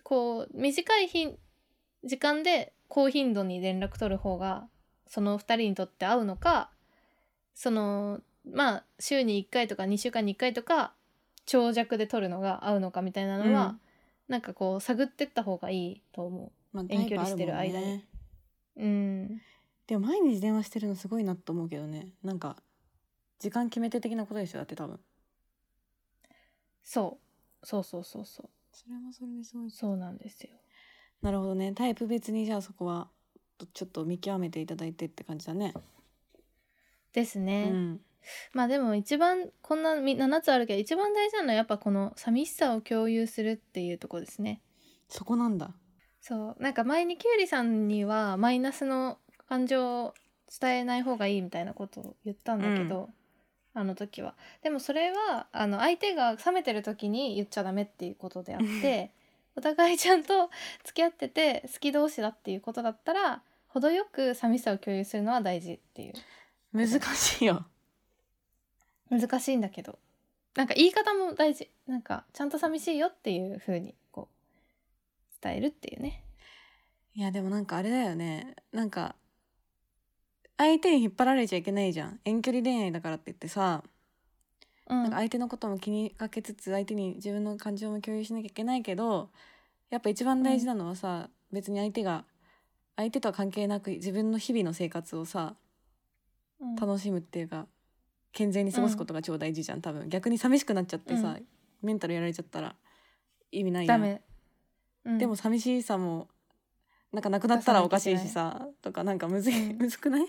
[0.03, 1.37] こう短い日
[2.05, 4.69] 時間で高頻度に連絡取る方が
[5.07, 6.71] その2人にとって合うのか
[7.55, 10.93] そのまあ週に1回とか2週間に1回とか
[11.47, 13.81] 長尺で取るのが合うのかみたいなのは、うん。
[14.29, 18.05] なんかこう探ってった方がいいと思まあ遠距離してる間にね。
[18.77, 18.83] う。
[18.83, 19.41] うん。
[19.87, 22.09] でも毎日電話してるのすごいなと思うけどね。
[22.23, 22.57] なんか
[23.39, 25.01] 時間決めて的なことでしょだって多分。
[26.83, 27.19] そ
[27.63, 27.67] う。
[27.67, 28.51] そうそうそうそう。
[28.73, 30.51] それもそれですごいそうなんですよ。
[31.21, 31.73] なるほどね。
[31.73, 33.09] タイプ別にじゃあそこは
[33.75, 35.75] ちょっと見極めていただいてって感じだね。
[37.13, 37.69] ですね。
[37.71, 38.01] うん
[38.53, 44.61] まあでも一番こんなみ7つあるけど一番大事なのはやっぱこの寂しさを共有するっていうところですね。
[45.09, 45.75] そこなんだ
[46.21, 50.15] そうなんか前にきゅうりさんにはマイナスの感情を
[50.61, 53.11] 伝えない方がいいみたいなことを言ったんだけど、
[53.75, 54.35] あの時は。
[54.63, 59.13] でもそれはあの相手が冷めてる時に言っちゃダメっていうことであって
[59.57, 60.51] お互いちゃんと
[60.85, 66.13] 付き合ってて好き同士だっていうことだったら程よく寂しさを共有するのは大事っていう。
[66.73, 67.67] 難しいよ
[69.13, 69.99] 難しいんだけど。
[70.57, 71.69] なんか言い方も大事。
[71.87, 76.25] なんかちゃんと寂しいよっていう風にこう伝えるっていうね。
[77.15, 78.57] いやでもなんかあれだよね。
[78.73, 79.15] なんか
[80.57, 82.21] 相手に引っ張られちゃいけないじゃん。
[82.25, 83.83] 遠距離恋愛だからって言ってさ。
[84.89, 85.03] うん。
[85.03, 89.31] なんか相手のことも気にかけつつ相手に自分の感情も共有しなきゃいけないけど
[89.91, 92.25] やっぱ一番大事なのはさ、別に相手が
[92.97, 95.55] 相手とは関係なく自分の日々の生活をさ
[96.61, 96.77] うん。
[96.77, 97.67] 楽しむっていうか
[98.33, 99.81] 健全に過ごすことが超大事じゃん。
[99.81, 100.09] 多分。
[100.09, 101.47] 逆に寂しくなっちゃってさ、うん。
[101.83, 102.75] メンタルやられちゃったら
[103.51, 105.19] 意味ないやん。
[105.19, 106.29] でも寂しさも
[107.13, 109.79] なんかなくなったらおかしいしさとかなんかむずい、うん。
[109.79, 110.27] むずくない？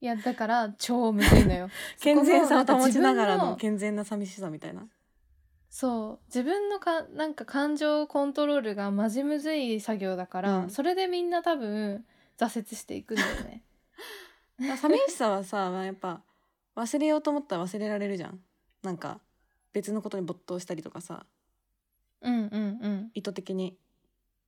[0.00, 1.68] いやだから超むずいのよ。
[2.00, 4.86] 健全さを保ちながらの健全な寂しさみたいな。
[5.70, 6.26] そう。
[6.26, 10.70] 自分のかなんか感情コントロールがマジむずい作業だから、うん。
[10.70, 12.04] それでみんな多分
[12.36, 13.62] 挫折していくんだよね。
[14.76, 16.22] 寂しさはさまあやっぱ
[16.78, 18.40] 忘れようと思ったら忘れられるじゃん。
[18.82, 19.20] なんか
[19.72, 21.26] 別のことに没頭したりとかさ。
[22.20, 23.10] うんうんうん。
[23.14, 23.76] 意図的に。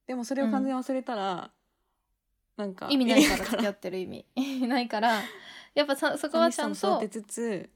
[0.07, 1.51] でもそれを完全に忘れたら、
[2.57, 4.27] なんか意味ないから付き合ってる意味。
[4.67, 5.23] ないから
[5.75, 7.71] やっぱさそこはちゃんとつつ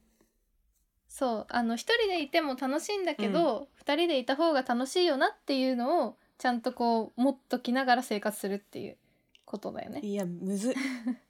[1.08, 8.96] そうあの一人でいても楽しいんだけど、二人でいた方が楽しいよなっていうのをちゃんとこう持っときながら生活するっていう
[9.44, 10.00] ことだよね。
[10.00, 10.74] いやむずっ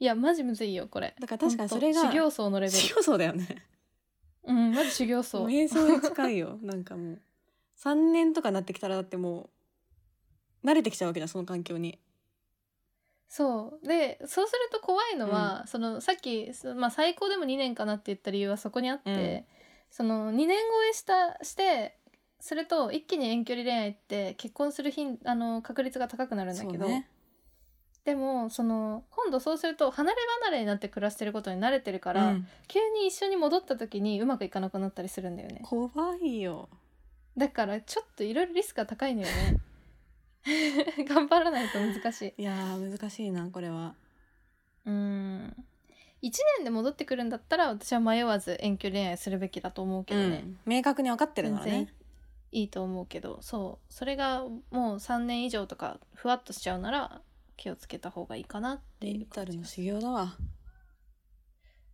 [0.00, 1.14] いやマジむずいよこれ。
[1.20, 2.78] だから確かにそれが修行僧のレベル。
[2.78, 3.64] 修行僧だよね。
[4.44, 5.44] うんマジ修行僧。
[5.44, 6.58] 瞑想に近いよ。
[6.62, 7.20] なんかもう。
[7.78, 9.50] 3年とかなってきたらだっても
[10.64, 11.98] う慣れてきちゃうわけじゃんその環境に。
[13.28, 13.86] そう。
[13.86, 19.44] でそうすると怖いのは、そのさっき、そまあ、最高でも2年かなって言った理由はそこにあって、うん。
[19.90, 20.54] その2年超
[20.90, 21.98] えしたして
[22.40, 27.06] すると一気に遠距離恋愛って結婚する頻あの確率が高くなるんだけど、ね
[28.04, 32.48] でもその今度そうすると離れ離れになって暮らしてることに慣れてるから、うん。
[32.66, 35.60] 急に一緒に戻った時にうまくいかなくなったりするんだよね。
[35.62, 36.68] 怖いよ。
[37.36, 39.60] だからちょっといろいろリスクが高いのよね。
[41.06, 42.42] 頑張らないと難しい。
[42.42, 43.94] いやー難しいなこれは。
[44.86, 45.54] うん。
[46.22, 50.58] 1年で戻ってくるんだったら私は迷わず遠距離恋愛するべきだと思うけどね、うん。
[50.66, 51.94] 明確に分かってるなら全然ね
[52.52, 53.92] いいと思うけどそう。
[53.92, 57.20] それがもう3年以上とかふわっとしちゃうなら
[57.60, 60.34] 気をつけた方がいいかなっていう感じタルの修行だわ。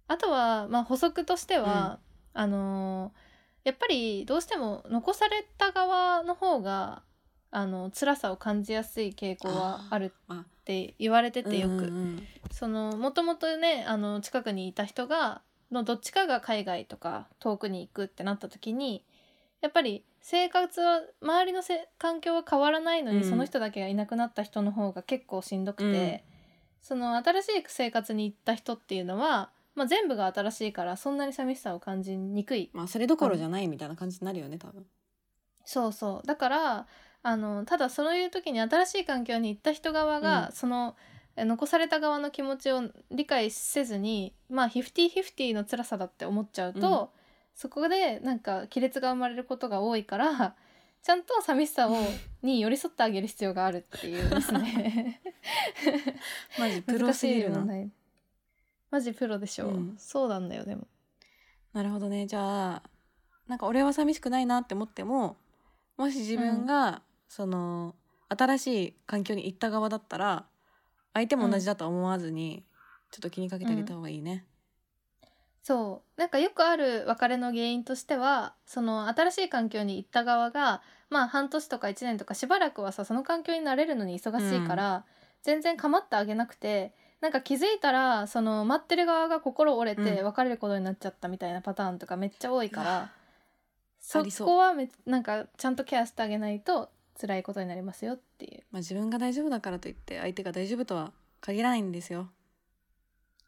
[0.09, 1.99] あとは、まあ、補足としては、
[2.33, 3.27] あのー
[3.67, 7.03] やっぱりどうしても残された側の方が
[7.51, 12.23] あの辛さを感じやすい傾向はあるあって言われててよく、うんうん。
[12.53, 19.05] そのもともとねあの近くにいた人がのどっちかが海外とか遠くに行くってなった時に
[19.63, 23.25] やっぱり生活は周りのせ環境は変わらないのに、うん。
[23.25, 26.21] その人だけがいなくなった人の方が結構しんどくて、うん。
[26.81, 32.71] その新しい生活に行った人っていうのは、まあ、全部が新しいからそんなに寂しさを感じにくい。
[32.73, 34.85] まあそれどころじゃないみたいな感じになるよね多分。
[35.65, 36.27] そうそう。
[36.27, 36.87] だから
[37.23, 40.53] あのただそういう時に新しい環境に行った人側が、うん。
[40.55, 40.97] その
[41.37, 47.26] え残された側の気持ちを理解せずにまあ50-50の辛さだって思っちゃうと、うん
[47.57, 50.55] そこでなんか亀裂が生まれることが多いから
[51.03, 51.97] ちゃんと寂しさを
[52.43, 55.21] に寄り添ってあげる必要があるっていうですね。
[56.59, 57.67] マジプロすぎるな。
[58.91, 59.71] マジプロでしょ、う。
[59.73, 59.97] ん。
[59.99, 60.87] そうなんだよでも。
[61.73, 62.27] なるほどね。
[62.27, 62.83] じゃあ
[63.47, 65.37] なんか俺は寂しくないなって思っても
[65.97, 67.95] もし自分が、その
[68.29, 70.47] 新しい環境に行った側だったら
[71.15, 72.65] 相手も同じだとは思わずに、
[73.11, 74.45] ちょっと気にかけてあげた方がいいね。
[75.67, 76.21] そう。
[76.21, 85.05] なんかよくある別れの原因としてはその新しい環境に行った側がまあ半年とか1年とかしばらくはさその環境に慣れるのに忙しいから、
[85.43, 90.25] 全然構ってあげなくてなんか気づいたらその待ってる側が心折れてうん。
[90.27, 93.11] 別れることになっちゃったみたいなパターンとかめっちゃ多いから、
[93.99, 94.47] そありそう。
[94.47, 98.63] こはめなんかちゃんとケアしてあげないと辛いことになりますよっていう。
[98.71, 102.29] まあ、自分が大丈夫だからといって相手が大丈夫とは限らないんですよ。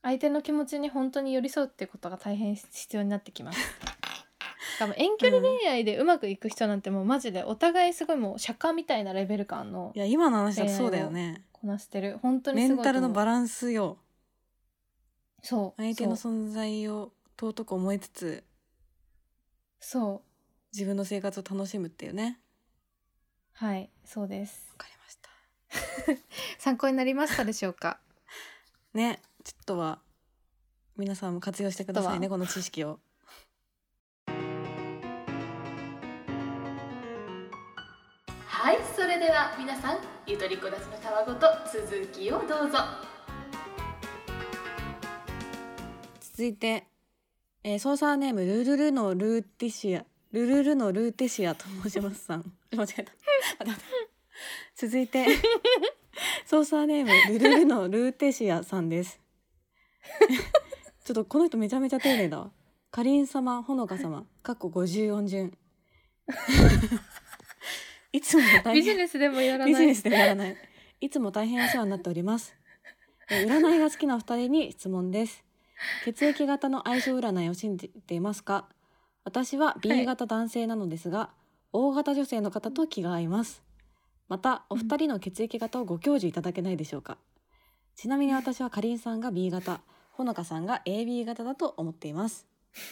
[0.08, 3.58] 相手の気持ちに本当に寄り添うってことが大変必要になってきます。
[3.60, 11.44] しかも遠距離恋愛でうまくいく人なんてもうマジでお互いすごいもう釈迦みたいなレベル感のいや今の話だとそうだよね。
[11.52, 13.98] こなしてる本当にメンタルのバランスよ。
[15.42, 18.44] そう相手の存在を尊く思いつつ
[19.78, 22.40] そう自分の生活を楽しむっていうね。
[23.52, 26.22] はいそうですわかりました。
[26.58, 28.00] 参考になりましたでしょうか？
[28.94, 29.98] ねちょっとは
[30.98, 33.00] 皆さんも活用してくださいねこの知識を。
[38.46, 42.76] はいそれでは皆さんゆとりこだちのたわごと続きをどうぞ。
[46.20, 46.84] 続いて、
[47.64, 52.52] えー、操作ネームルルルのルーティシアルルルのルーテシアと申しますさん。
[52.76, 53.12] 間違えた。
[54.76, 55.24] 続いて
[56.44, 59.18] 操作ネームルルルのルーテシアさんです
[61.04, 62.50] ちょっとこの人めちゃめちゃ丁寧だわ。
[62.90, 65.56] かりん様ほのか様かっこ54順。
[68.12, 68.74] いつも大変。
[68.74, 69.68] ビジネスでもやらない。
[69.68, 70.56] ビジネスでもやらない。
[71.00, 72.54] いつも大変お世話になっております。
[73.30, 75.44] え占いが好きなお二人に質問です。
[76.04, 78.68] 血液型の相性占いを信じていますか？
[79.24, 81.30] 私は B 型男性なのですが、
[81.72, 83.62] O 型女性の方と気が合います。
[84.28, 87.18] またお二人の血液型をご教授いただけないでしょうか、
[87.94, 89.80] ちなみに私はかりんさんが B 型
[90.18, 92.44] ほのかさんが AB 型だと思っています。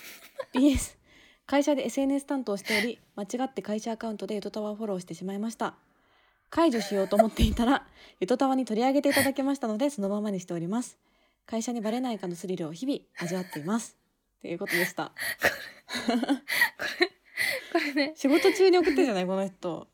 [0.55, 0.97] PS
[1.45, 5.75] 会社で SNS 担当をしており間違って会社アカウントでゆとたわをフォローしてしまいました。
[6.51, 7.85] 解除しようと思っていたら
[8.21, 10.99] ゆとたわに取り上げていただけましたのでそのままにしております。
[11.47, 13.97] 会社にバレないかのスリルを日々味わっています。
[14.39, 15.11] っていうことでした。
[17.73, 18.13] これね。
[18.15, 19.89] 仕事中に送ってるじゃないこの人。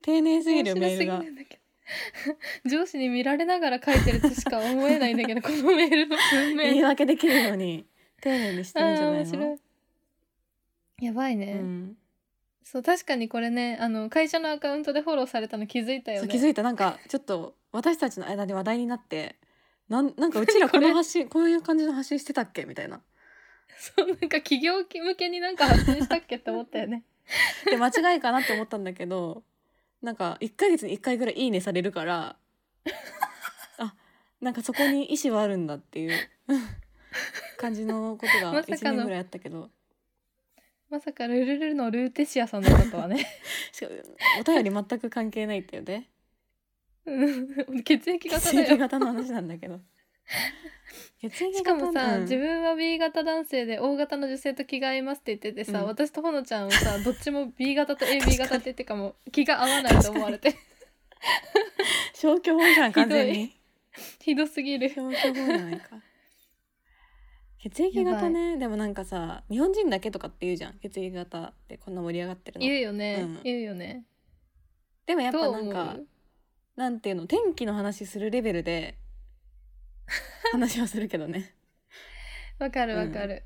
[0.00, 1.18] 丁寧すぎるよメールが。
[1.18, 1.67] るんだけど
[2.66, 7.86] 上司に見られながら書いてるとしか思えないんだけど このメールの文言い面訳できるように
[8.20, 9.58] 丁寧にしてるんじゃないの？
[11.00, 11.96] やばいね、うん、
[12.64, 16.28] そう確かにこれねあの会社のアカウントでフォローされたの気づいたよね。
[16.28, 16.62] 気づいた。
[16.62, 19.36] なんかちょっと私たちの間で話題になって
[19.88, 22.64] なんなんかうちら この発信こういう感じの発信してたっけ？
[22.64, 23.00] みたいな。
[23.78, 27.04] そうなんか企業向けになんか発信したっけって思ったよね。
[27.66, 29.44] で間違いかなって思ったんだけど
[30.02, 32.36] なんか1ヶ月に1回ぐらい「いいね」されるから
[33.78, 33.94] あ
[34.40, 36.18] なんかそこに意思はあるんだっていう
[37.56, 39.70] 感じのことが1まさかの年ぐらいあったけど。
[40.90, 43.26] まさかルルルのルーテシアさんだったとはね。
[43.72, 44.00] しかも
[44.40, 46.08] お便り全く関係ないっていうね。
[47.04, 47.82] うん。
[47.84, 49.80] 血液型血液型の話なんだけど
[51.20, 52.20] しかもさ、うん。
[52.22, 55.86] 自分は B 型男性で O 型の女性と気が合いますって言っててさ、うん。
[55.86, 60.54] 私とほのちゃんはさ どっちも B 型と AB 型って言ってかも気が合わないと思われて。
[62.14, 63.56] 消去法じゃん完全に。
[64.20, 64.88] ひどすぎる。
[64.88, 66.00] 消去法じゃないか。
[67.60, 68.56] 血液型ね。
[68.56, 70.78] でもなんかさ日本人だけとかって言うじゃん。
[70.78, 72.66] 血液型ってこんな盛り上がってるの。
[72.66, 73.40] 言うよね、うん。
[73.42, 74.04] 言うよね。
[75.06, 75.96] でもやっぱなんか
[76.76, 78.96] なんていうの天気の話するレベルで
[80.52, 81.54] 話はするけどね。
[82.58, 83.44] わかるわかる、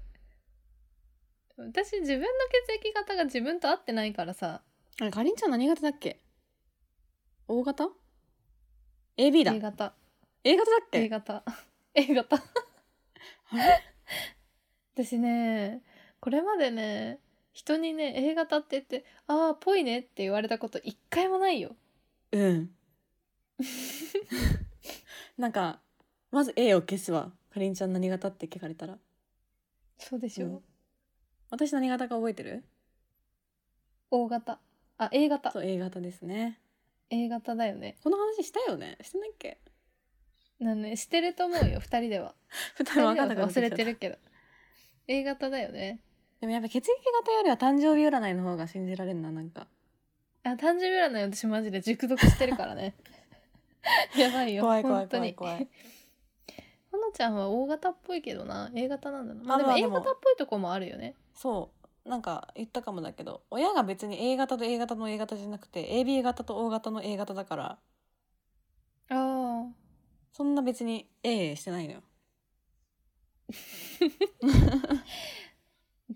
[1.57, 2.29] 私自分の
[2.69, 4.63] 血液型が自分と合ってないからさ。
[5.01, 6.21] あれかりんちゃん何型だっけ
[7.49, 7.91] ？O 型
[9.17, 9.53] ?AB だ。
[9.53, 9.95] A 型。
[10.45, 11.45] A 型だっ A け型。
[11.95, 12.37] A 型。
[12.37, 13.83] あれ？
[14.95, 15.83] 私ね
[16.21, 17.19] これまでね
[17.53, 21.77] 人にね A 型って言って「ああぽいね」って言われたこと一回もないよ。
[22.33, 22.75] うん。
[25.39, 25.81] なんか
[26.33, 27.31] まず A を消すわ。
[27.53, 28.99] かりんちゃん何型って聞かれたら。
[29.99, 30.61] そうでしょ、うん。
[31.51, 32.65] 私何型か覚えてる
[34.11, 34.59] ？O 型。
[34.99, 35.51] あ A 型。
[35.53, 36.59] そう A 型ですね。
[37.11, 37.97] A 型だよね。
[38.03, 38.97] この話したよね？
[39.03, 39.59] してないっけ？
[40.59, 42.35] なんねしてると思うよ二人では。
[42.79, 44.17] 二二人では忘れてるけど。
[45.09, 46.01] A 型だよね。
[46.41, 46.85] でもやっぱ血液
[47.21, 49.67] 型よりは誕生日占いの方が信じられるななんか。
[50.45, 52.95] あ誕生日占い私マジで熟読してるからね。
[54.17, 55.35] やばいよ怖い怖い本当に。
[55.35, 55.69] 怖い怖い
[57.03, 58.71] ほのちゃんは O 型っぽいけどな。
[58.75, 59.43] A 型なんだな。
[59.43, 61.17] まあでもまあ A 型っぽいとこもあるよね。
[61.35, 61.73] そ
[62.07, 62.09] う。
[62.09, 67.65] なんか言ったかもだけど親が別に A 型と A 型の A 型じゃなくて AB 型と O 型の A 型だから。
[67.65, 67.79] あ
[69.11, 69.67] あ
[70.33, 72.03] そんな別に A してないのよ。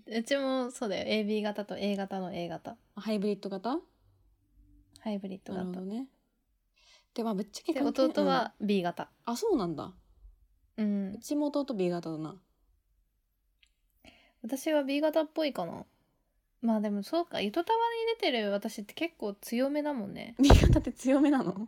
[0.07, 1.25] うちもそうだよ。
[1.25, 2.77] AB 型と A 型の A 型。
[2.95, 3.79] ハイブリッド型？
[4.99, 5.81] ハイブリッド型。
[5.81, 6.07] ね。
[7.13, 9.03] でまあぶっちゃけ弟は B 型。
[9.03, 9.93] うんあそうなんだ
[10.77, 11.13] うん。
[11.15, 12.35] うちも弟 B 型だな。
[14.43, 15.85] 私は B 型っぽいかな。
[16.61, 17.83] まあでもそうか糸タワに
[18.19, 20.35] 出てる私って結構強めだもんね。
[20.39, 21.67] B 型って強めなの？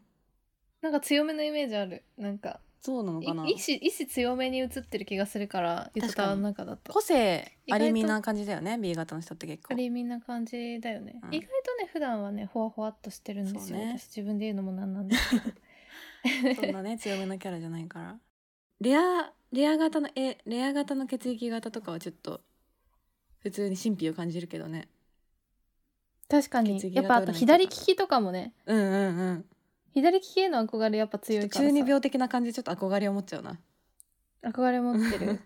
[0.81, 2.03] なんか強めのイメージある。
[2.17, 3.45] なんかそうなのかな？
[3.47, 6.93] い意志意志強めに映ってる気がするから糸タワの中だと。
[6.93, 9.73] 個性ありみな感じだよね B 型の人って結構。
[9.73, 11.33] ありみな感じだよね、うん。
[11.33, 13.97] 意外とね普段はねほわほわっとしてるんですよ、ね。
[13.99, 15.35] 私自分で言うのもなんなんですけ
[16.55, 16.55] ど。
[16.61, 18.19] そんなね強めのキャラじゃないから
[18.81, 22.41] レアレア型のえレア型の血液型とかはちょっと
[23.41, 24.87] 普通に神秘を感じるけどね。
[26.29, 26.79] 確かに。
[26.93, 28.53] やっぱあと左利きとかもね。
[28.65, 29.45] うんうんうん。
[29.93, 31.67] 左利きへの憧れやっぱ強いからさ。
[31.67, 33.59] 中二病的な感じでちょっと憧れを持っちゃうな。
[34.43, 35.41] 憧れ持ってる。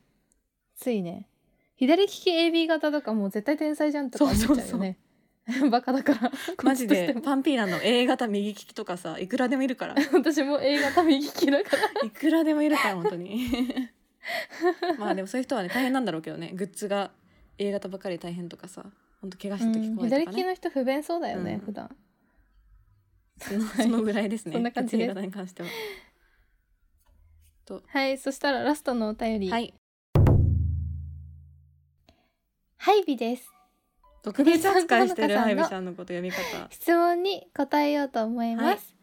[0.75, 1.27] ついね。
[1.75, 4.97] 左利き AB 型とかもう絶対天才じゃんとか思っちゃうよね
[5.69, 6.31] バカだから。
[6.63, 7.15] マジで。
[7.21, 9.95] パンピーラの A 型右利きとかさいくらでもいるから。
[10.13, 11.83] 私も A 型右利きだから。
[12.07, 13.49] いくらでもいるから本当に。
[14.97, 16.51] まあでもそういう人はね大変なんだろうけどね。
[16.53, 17.11] グッズが
[17.57, 18.85] A 型ばかり大変とかさ
[19.19, 21.59] 本当怪我した時うん怖いとかね、左利きの人不便そうだよね、うん。
[21.59, 21.95] 普段。
[23.37, 25.07] そのそのぐらいですねそんな感じです。
[25.07, 25.69] 血液型に関しては
[27.87, 29.49] はいそしたらラストのお便り。
[29.49, 29.73] はい。
[32.77, 33.49] ハイビです
[34.23, 36.67] 特別扱いしてるハイビさんのこと読み方。
[36.69, 38.95] 質問に答えようと思います、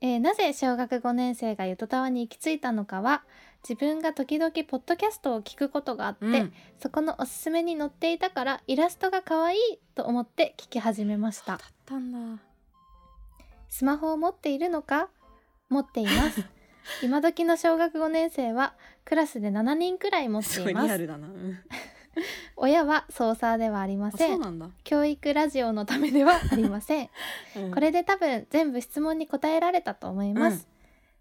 [0.00, 3.24] えーなぜ小学5年生がゆとたわに行き着いたのかは
[3.68, 6.52] 自分が時々ポッドキャストを聞くことがあって、うん。
[6.78, 9.58] そこのおすすめに載っていたからイラストが可愛い
[9.94, 11.56] と思って聞き始めました。
[11.56, 12.42] だったんだ。
[13.68, 15.08] スマホを持っているのか？
[15.68, 16.44] 持っています。
[17.02, 18.74] 今時の小学5年生は
[19.04, 20.62] クラスで7人くらい持ってす。
[20.62, 21.58] ごいいますリアルだな、うん
[22.56, 27.10] 親は操作ではありまあせそうんなんだ、教育ラジオのためではありません。
[27.56, 27.70] うん。
[27.72, 30.78] これで多分全部質問に答えられたと思います、うん。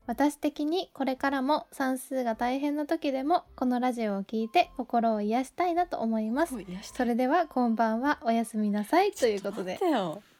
[0.07, 6.49] 私的にこれからも算数が大変な時でもこのラジオを聞いて心を癒したいなと思います。
[6.49, 9.73] すごい癒したそれではこんばんはおやすみなさいということで。
[9.73, 10.21] 待ってよ。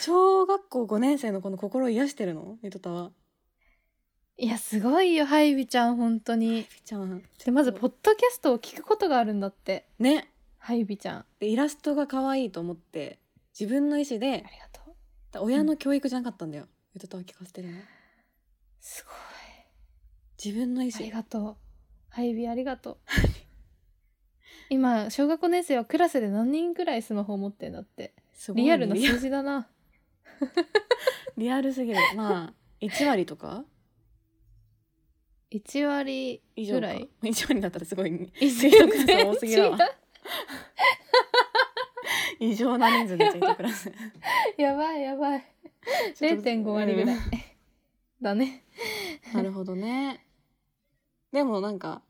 [0.00, 2.58] 小学校5年生の子の心を癒してるの？
[2.62, 3.12] ゆとたわ
[4.36, 6.66] いやすごいよハイビちゃん本当に。
[6.84, 7.22] ちゃん。
[7.44, 9.86] でまずポッドキャストを聞くことがあるんだって。
[10.00, 10.28] ね。
[10.58, 11.18] ハイビちゃん。
[11.18, 13.20] あでイラストが可愛いと思って
[13.58, 14.80] 自分の意思でりがと
[15.40, 15.44] う。
[15.44, 17.78] 親の教育じゃなかったんだよ、ゆとたわ聞かせてるの。
[18.80, 19.10] すご
[20.44, 21.56] 自分の意いあり思がとう。
[22.08, 22.96] ハイビありがとう。
[24.70, 28.14] 今小学5年生はクラスで何人くらいスマホを持ってんだって。
[28.32, 28.66] すごいね。
[28.66, 29.68] リアルな数字だな。
[31.36, 31.72] リアル。
[31.74, 31.98] すぎる。
[32.16, 33.64] まあ1割とか？
[35.54, 39.78] 1割ぐらい？1割だったらすごい異生徒数多すぎるわ。
[42.40, 43.92] 異常な人数でついてクラス
[44.58, 45.44] やばいやばい。
[46.16, 47.16] ちょっと0.5割ぐらい。
[47.16, 47.22] うん
[48.20, 48.64] だね。
[49.32, 50.24] なるほどね。
[51.30, 52.02] でもなんか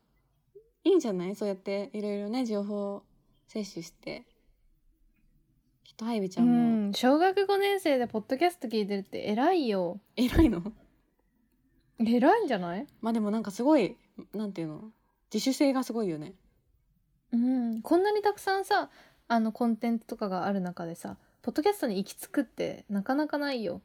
[0.85, 1.35] いいんじゃない？
[1.35, 3.03] そうやっていろいろね情報
[3.49, 4.25] 摂取して。
[5.83, 6.89] きっとハイビちゃうんも。
[6.89, 6.95] ん。
[6.95, 10.01] 小学5年生でポッドキャスト聞いてるって偉いよ。
[10.17, 10.63] 偉いの？
[11.99, 12.87] 偉いんじゃない？
[13.01, 13.97] まあでもなんかすごい
[14.35, 14.85] なんていうの？
[15.33, 16.35] 自主性がすごいよね。
[17.33, 18.91] うんこんなにたくさんさ
[19.29, 23.81] あのコンテンツとかがある中でさポッドキャストに行き着くってなかなかないよ。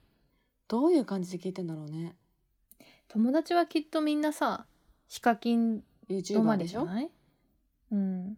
[0.68, 2.16] どういう感じで聞いてんだろうね。
[3.07, 4.66] 友達はきっとみんなさ
[5.07, 7.10] ヒカキン止まりじゃない？
[7.91, 8.38] うん。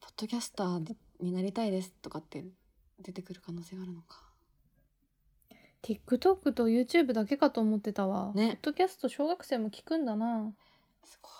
[0.00, 2.44] ポッドキャスターになりたいですとかって
[3.00, 4.22] 出てくる可能性があるのか
[5.82, 8.48] TikTok と YouTube だけかと思ってたわ、ね。
[8.48, 10.52] ポッドキャスト小学生も聞くんだな。
[11.04, 11.32] すごい。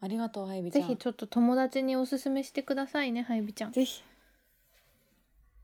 [0.00, 0.82] ありがとうハイビちゃん。
[0.82, 3.72] ぜひちょっと友達におすすめしてくださいねハイビちゃん。
[3.72, 4.02] ぜひ。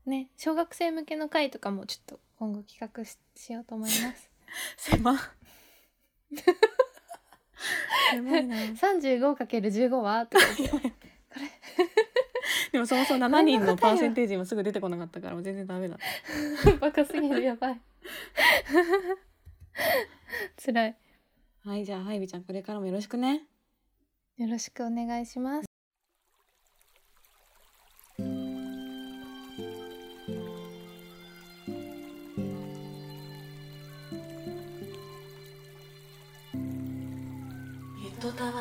[0.05, 4.29] ね小学生向けの回とかもちょっと今後企画ししようと思います。
[4.77, 5.15] 狭
[8.11, 8.55] 狭いな。
[8.75, 10.93] 35×15 はとか言って。
[12.71, 15.97] でもそもそも7人のパーセンテージもすぐ出てこなかったからもう全然ダメだ
[16.79, 17.81] バカすぎるやばい
[20.63, 20.97] 辛い。
[21.65, 23.47] はいじゃあハイビちゃんこれからもよろしくね。
[24.37, 25.65] よろしくお願いします。
[28.17, 28.23] ゆ
[38.19, 38.51] とたわ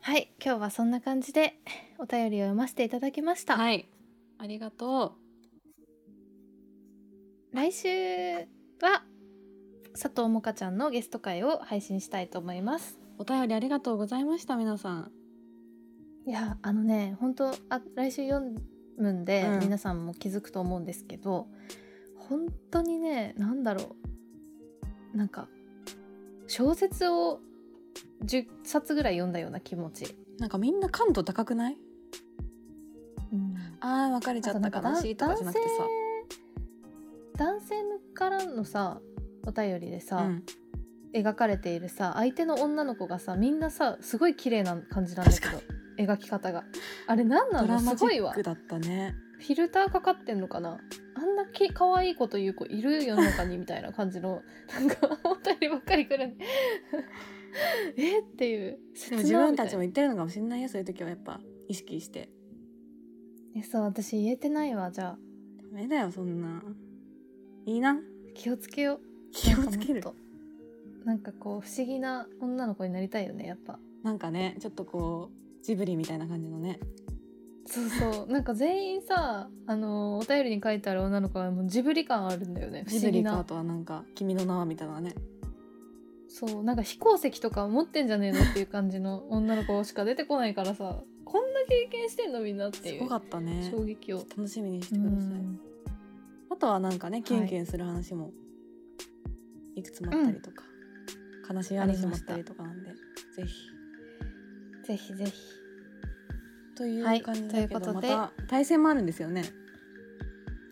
[0.00, 1.54] はい今日はそんな感じで
[1.98, 3.88] お便りを読ませていただきました、はい
[4.38, 5.21] ありがと
[7.52, 7.88] 来週
[8.80, 9.04] は
[9.92, 12.98] 佐藤もかちゃんのゲスト会を配信したいと思います。
[13.18, 15.12] うお便りありがとうございました皆さん。
[16.26, 18.50] いやあのね本当あ来週読
[18.96, 19.58] むんで、うん。
[19.60, 21.46] 皆さんも気づくと思うんですけど
[22.16, 23.96] 本当にねなんだろ
[25.14, 25.16] う。
[25.16, 25.46] なんか
[26.46, 27.40] 小説を
[28.24, 31.76] 10冊ぐらい読んだような気持ち、なんかみんな感度高くない？
[33.30, 35.86] うん、あー別れちゃった悲しいとかじゃなくてさ
[37.42, 37.74] 男性
[38.14, 39.00] からのさ
[39.44, 40.44] お便りでさ、うん。
[41.12, 45.60] 描かれているさ相手の女の子がさみんなさすごい綺麗な感じなんだけど
[45.98, 46.62] 描き方が。
[47.08, 47.80] あれ何なの？
[47.80, 48.32] すごいわ。
[48.40, 49.16] だったね。
[49.40, 50.78] フィルターかかってんのかな？
[51.16, 56.44] あんなき可愛いこと言う子いる世の中にみたいな感じのなんかお便りばっかり来るんで
[57.98, 58.20] え？
[58.20, 58.78] っていう。
[59.10, 62.30] でも自分たちも言ってるのかもしれないよそういう時はやっぱ意識して。
[63.56, 65.18] えそう私言えてないわじゃあ。
[65.60, 66.62] ダメだよそんな
[67.66, 68.00] いいな。
[68.34, 69.00] 気をつけよう。
[69.32, 70.00] 気をつける。
[70.00, 70.22] なんかもっと。
[71.04, 73.78] なんかこう不思議な女の子になりたいよねやっぱ。
[74.02, 76.80] なんかねちょっとこうジブリみたいな感じのね。
[77.66, 78.26] そうそう。
[78.32, 83.44] なんか全員さあのお便りに書いてある女の子はもうジブリ感あるんだよね不思議な。
[83.44, 85.14] とはなんか「君の名は」みたいなね。
[86.28, 86.64] そう。
[86.64, 92.98] なんか飛行石とか持ってんじゃねえのっていう感じの女の子しか出てこないからさこんな経験してんのみんなっていう。
[92.98, 93.68] すごかったね。
[93.70, 94.18] 衝撃を。
[94.18, 95.20] 楽しみにしうてください。
[95.38, 95.71] ん
[96.52, 98.30] あとはなんかねキュンキュンする話も
[99.74, 100.64] いくつもあったりとか、
[101.52, 103.72] 悲しい話もあったりとかなんで、ぜひ。
[104.86, 105.32] ぜひぜひ。
[106.76, 109.44] というはい感じだけど、といまた対戦もあるんですよね。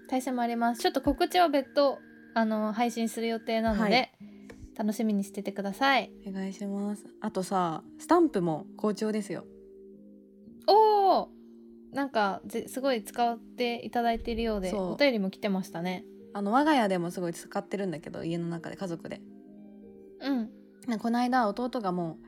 [0.09, 0.83] 対戦もあります。
[0.83, 1.99] ちょっと告知は別途
[2.35, 4.12] あの配信する予定なので、はい。
[4.76, 6.11] 楽しみにしててください。
[6.26, 7.07] お願いします。
[7.20, 9.45] あとさスタンプも好調ですよ。
[10.66, 11.28] おお
[11.93, 16.05] なんかぜすごい使っていただいているようでお便りも来てましたね。
[16.32, 19.20] あの我が家でもすごい使ってるんだけど家の中で家族で。
[20.20, 20.99] うん。
[20.99, 22.18] この間弟がも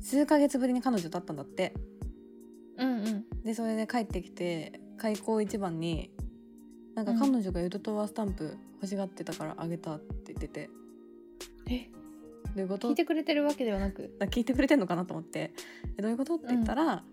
[0.00, 1.74] う数ヶ月ぶりに彼女と会ったんだって。
[2.78, 3.24] うんうん。
[3.44, 6.10] でそれで帰ってきて開口一番に
[6.94, 10.70] なんか彼女がゆととわスタンプ欲しがってたからあげたって言ってて。
[11.68, 11.90] え？
[12.46, 12.88] どういうこと？
[12.88, 14.16] 聞いてくれてるわけではなく。
[14.18, 15.52] だ聞いてくれてんのかなと思って。
[15.98, 16.36] えどういうこと？
[16.36, 17.04] って言ったら、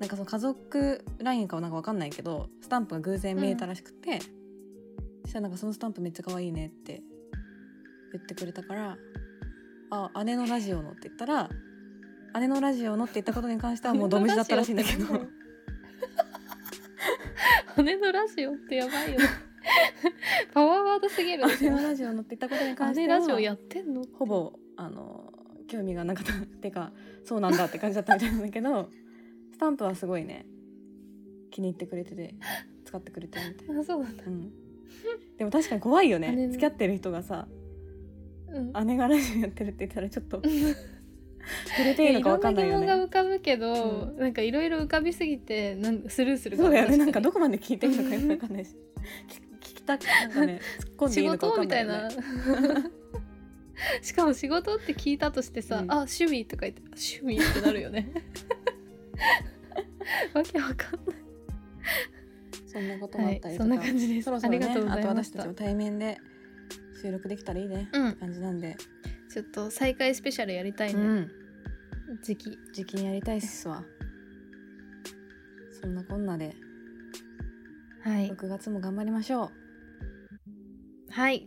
[0.00, 7.02] なんかその家族 LINE かはなんか分かんないけどスタンプが偶然見えたらしくて、そしたらなんかそのスタンプめっちゃ可愛いねって
[8.12, 8.96] 言ってくれたから
[9.90, 11.48] 「あ姉のラジオの」って言ったら
[12.40, 15.06] 「姉のラジオの」って言ったことに関してはもうドムジだったらしいんだけど。
[17.82, 19.26] 姉のラジオってやばいよね。
[20.52, 21.44] パワーワードすぎる。
[21.60, 25.32] 姉のラジオのって言ったことに関しては姉ラジオやってんのほぼあの
[25.66, 26.34] 興味がなかった。
[26.34, 26.92] っていうか
[27.24, 28.90] そうなんだって感じだったみたいなんだけど
[29.54, 30.46] スタンプはすごいね。
[31.52, 32.34] 気に入ってくれてて
[32.84, 34.24] 使ってくれてるみたい、 あそうなんだ。
[34.26, 34.50] うん、
[35.38, 36.48] でも確かに怖いよね。
[36.48, 37.46] 付き合ってる人がさ
[38.48, 38.86] うん。
[38.86, 40.42] 姉がラジオやってるって言ったらちょっと
[41.76, 46.96] 触れていいのか分かんないよろんな疑問がね浮かぶけど、うなんかいろいろ浮かびすぎてなんスルーするそうだよね。
[46.96, 48.74] なんか確どこまで聞いていいのかよく分かんないし。
[49.28, 52.90] 聞 聞きたくなんかね突っ込んでいい仕のか分かんないい事みたなよね。
[54.02, 55.92] しかも仕事って聞いたとしてさ「うん。
[55.92, 58.10] あ趣味」とか言って「趣味」ってなるよね
[60.34, 61.16] わけわかんない。
[62.66, 64.24] そんなこともあったりとか、はいそんな感じです。
[64.24, 65.40] そろそろねありがとうございました。
[65.40, 66.18] あと私たちも対面で
[67.00, 68.08] 収録できたらいいね、うん。
[68.08, 68.76] って感じなんで、
[69.30, 71.30] ちょっと再開スペシャルやりたいね、うん。
[72.22, 72.58] 時期。
[72.72, 73.84] 時期にやりたいっすわ。
[75.80, 76.54] そんなこんなで。
[78.02, 78.30] はい。
[78.30, 79.50] 6月も頑張りましょ
[81.10, 81.46] はい。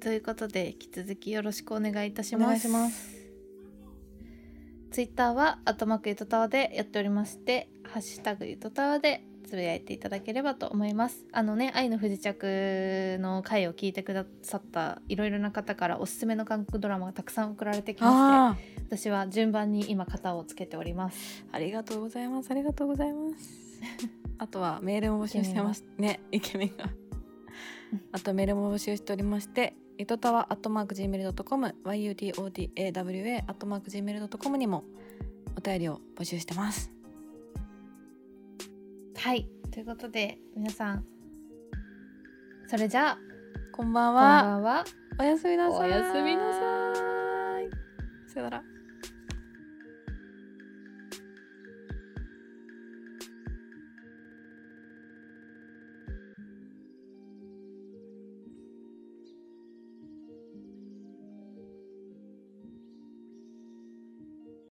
[0.00, 2.46] ということで引き続きよろしくお願いいたしうます。
[2.46, 3.21] お願いします
[4.92, 11.24] ツイッターは「アットマークゆとたわ」でやっておりまして「ハッシュタグゆとたわ」でつぶやいていただければと思います。
[11.32, 18.56] あのね「愛の不時着」の回を聞いてくださったいろいろな方からおすすめの韓国ドラマがたくさん送られてきましてあ
[18.98, 21.42] 私は順番に今型をつけております。
[21.50, 22.50] ーありがとうございます。
[22.50, 23.80] ありがとうございます。
[24.36, 25.86] あとはメールも募集してます。
[25.96, 26.90] ねイケメンが。
[28.12, 34.82] あとメールも募集しておりましてゆとたわアットマーク Gmail.com yutotawa アットマーク Gmail.com にも
[35.56, 36.90] お便りを募集してます。
[39.16, 39.48] はい。
[39.70, 41.04] ということで皆さん
[42.66, 43.18] それじゃあ
[43.70, 44.84] こんばんこんはばんは。
[45.20, 45.88] おやすみなさい。
[45.88, 46.58] おやすみなさ
[47.60, 48.32] い。
[48.32, 48.71] さよなら